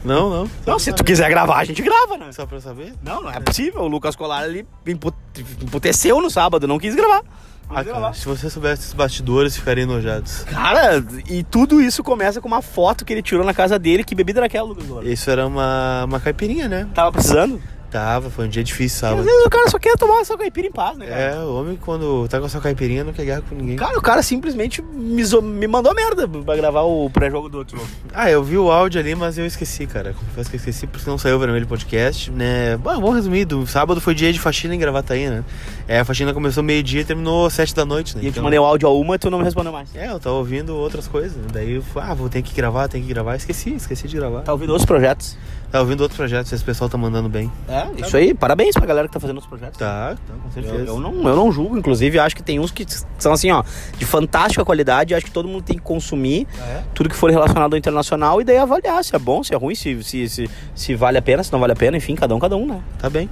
[0.03, 0.49] Não, não.
[0.65, 2.31] Não, se tu quiser gravar, a gente grava, né?
[2.31, 2.93] Só pra eu saber?
[3.03, 3.81] Não, não é possível.
[3.81, 5.13] O Lucas Colar ele empu-
[5.61, 7.21] emputeceu no sábado, não quis gravar.
[7.69, 8.13] Não Ah, quis cara, gravar.
[8.15, 10.43] se você soubesse os bastidores, ficariam enojados.
[10.43, 14.03] Cara, e tudo isso começa com uma foto que ele tirou na casa dele.
[14.03, 15.05] Que bebida era aquela, Lucas Colar?
[15.05, 16.87] Isso era uma, uma caipirinha, né?
[16.93, 17.61] Tava precisando?
[17.91, 19.23] Tava, foi um dia difícil, Às sábado.
[19.25, 21.21] vezes o cara só quer tomar sua caipira em paz, né, cara?
[21.21, 23.75] É, o homem quando tá com a sua caipirinha não quer guerra com ninguém.
[23.75, 27.89] Cara, o cara simplesmente me, me mandou merda pra gravar o pré-jogo do outro jogo.
[28.13, 30.13] Ah, eu vi o áudio ali, mas eu esqueci, cara.
[30.13, 32.77] Confesso que eu esqueci porque não saiu o Vermelho Podcast, né?
[32.77, 33.43] Bom, vamos resumir.
[33.45, 35.43] do Sábado foi dia de faxina em Gravataí, né?
[35.87, 38.23] É, a faxina começou meio-dia e terminou sete da noite, né?
[38.23, 39.93] E eu te Então- mandei o áudio a uma e tu não me respondeu mais.
[39.95, 41.35] É, eu tava ouvindo outras coisas.
[41.35, 41.47] né?
[41.51, 43.35] Daí eu falei, ah, vou ter que gravar, tem que gravar.
[43.35, 44.41] Esqueci, esqueci de gravar.
[44.43, 45.35] Tá ouvindo outros projetos.
[45.71, 47.49] Tá ouvindo outros projetos, esse pessoal tá mandando bem.
[47.69, 48.33] É, isso aí.
[48.33, 49.79] Parabéns pra galera que tá fazendo outros projetos.
[49.79, 50.75] Tá, tá, com certeza.
[50.75, 52.85] Eu, eu não, eu não julgo, inclusive, acho que tem uns que
[53.17, 53.63] são assim, ó,
[53.97, 55.15] de fantástica qualidade.
[55.15, 56.83] Acho que todo mundo tem que consumir Ah, é?
[56.93, 59.73] tudo que for relacionado ao internacional e daí avaliar se é bom, se é ruim,
[59.73, 62.39] se, se, se, se vale a pena, se não vale a pena, enfim, cada um,
[62.39, 62.81] cada um, né?
[62.99, 63.29] Tá bem.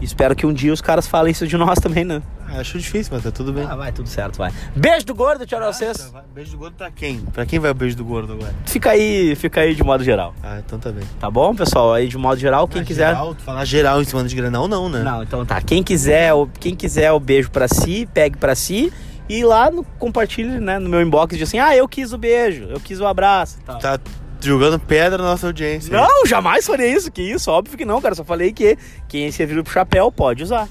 [0.00, 2.22] Espero que um dia os caras falem isso de nós também, né?
[2.52, 3.64] Ah, acho difícil, mas tá tudo bem.
[3.68, 4.52] Ah, vai, tudo certo, vai.
[4.76, 6.10] Beijo do gordo, tchau pra vocês.
[6.12, 6.22] vai.
[6.34, 7.20] Beijo do gordo pra quem?
[7.20, 8.54] Pra quem vai o beijo do gordo agora?
[8.66, 10.34] Fica aí, fica aí de modo geral.
[10.42, 11.04] Ah, então tá bem.
[11.18, 11.92] Tá bom, pessoal?
[11.94, 13.08] Aí de modo geral, quem Ah, quiser.
[13.08, 15.02] Geral, falar geral em cima de granal, não, né?
[15.02, 15.60] Não, então tá.
[15.60, 18.92] Quem quiser, o- quem quiser o beijo pra si, pegue pra si
[19.28, 22.64] e lá no, compartilhe, né, no meu inbox diz assim: "Ah, eu quis o beijo,
[22.68, 23.78] eu quis o abraço", e tal.
[23.78, 23.98] Tá
[24.40, 25.96] jogando pedra na nossa audiência.
[25.96, 27.10] Não, jamais faria isso.
[27.12, 27.48] Que isso?
[27.50, 28.14] Óbvio que não, cara.
[28.14, 28.76] Só falei que
[29.08, 30.68] quem serviu pro chapéu pode usar.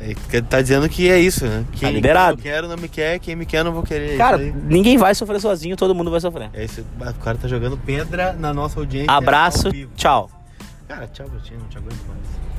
[0.00, 1.64] É, tá dizendo que é isso, né?
[1.72, 2.38] Quem, Tá liberado.
[2.38, 4.16] Quem eu quero não me quer, quem me quer não vou querer.
[4.16, 6.48] Cara, ninguém vai sofrer sozinho, todo mundo vai sofrer.
[6.54, 9.12] É isso, o cara tá jogando pedra na nossa audiência.
[9.12, 10.30] Abraço, tchau.
[10.88, 12.49] Cara, tchau pra ti, não te aguento mais.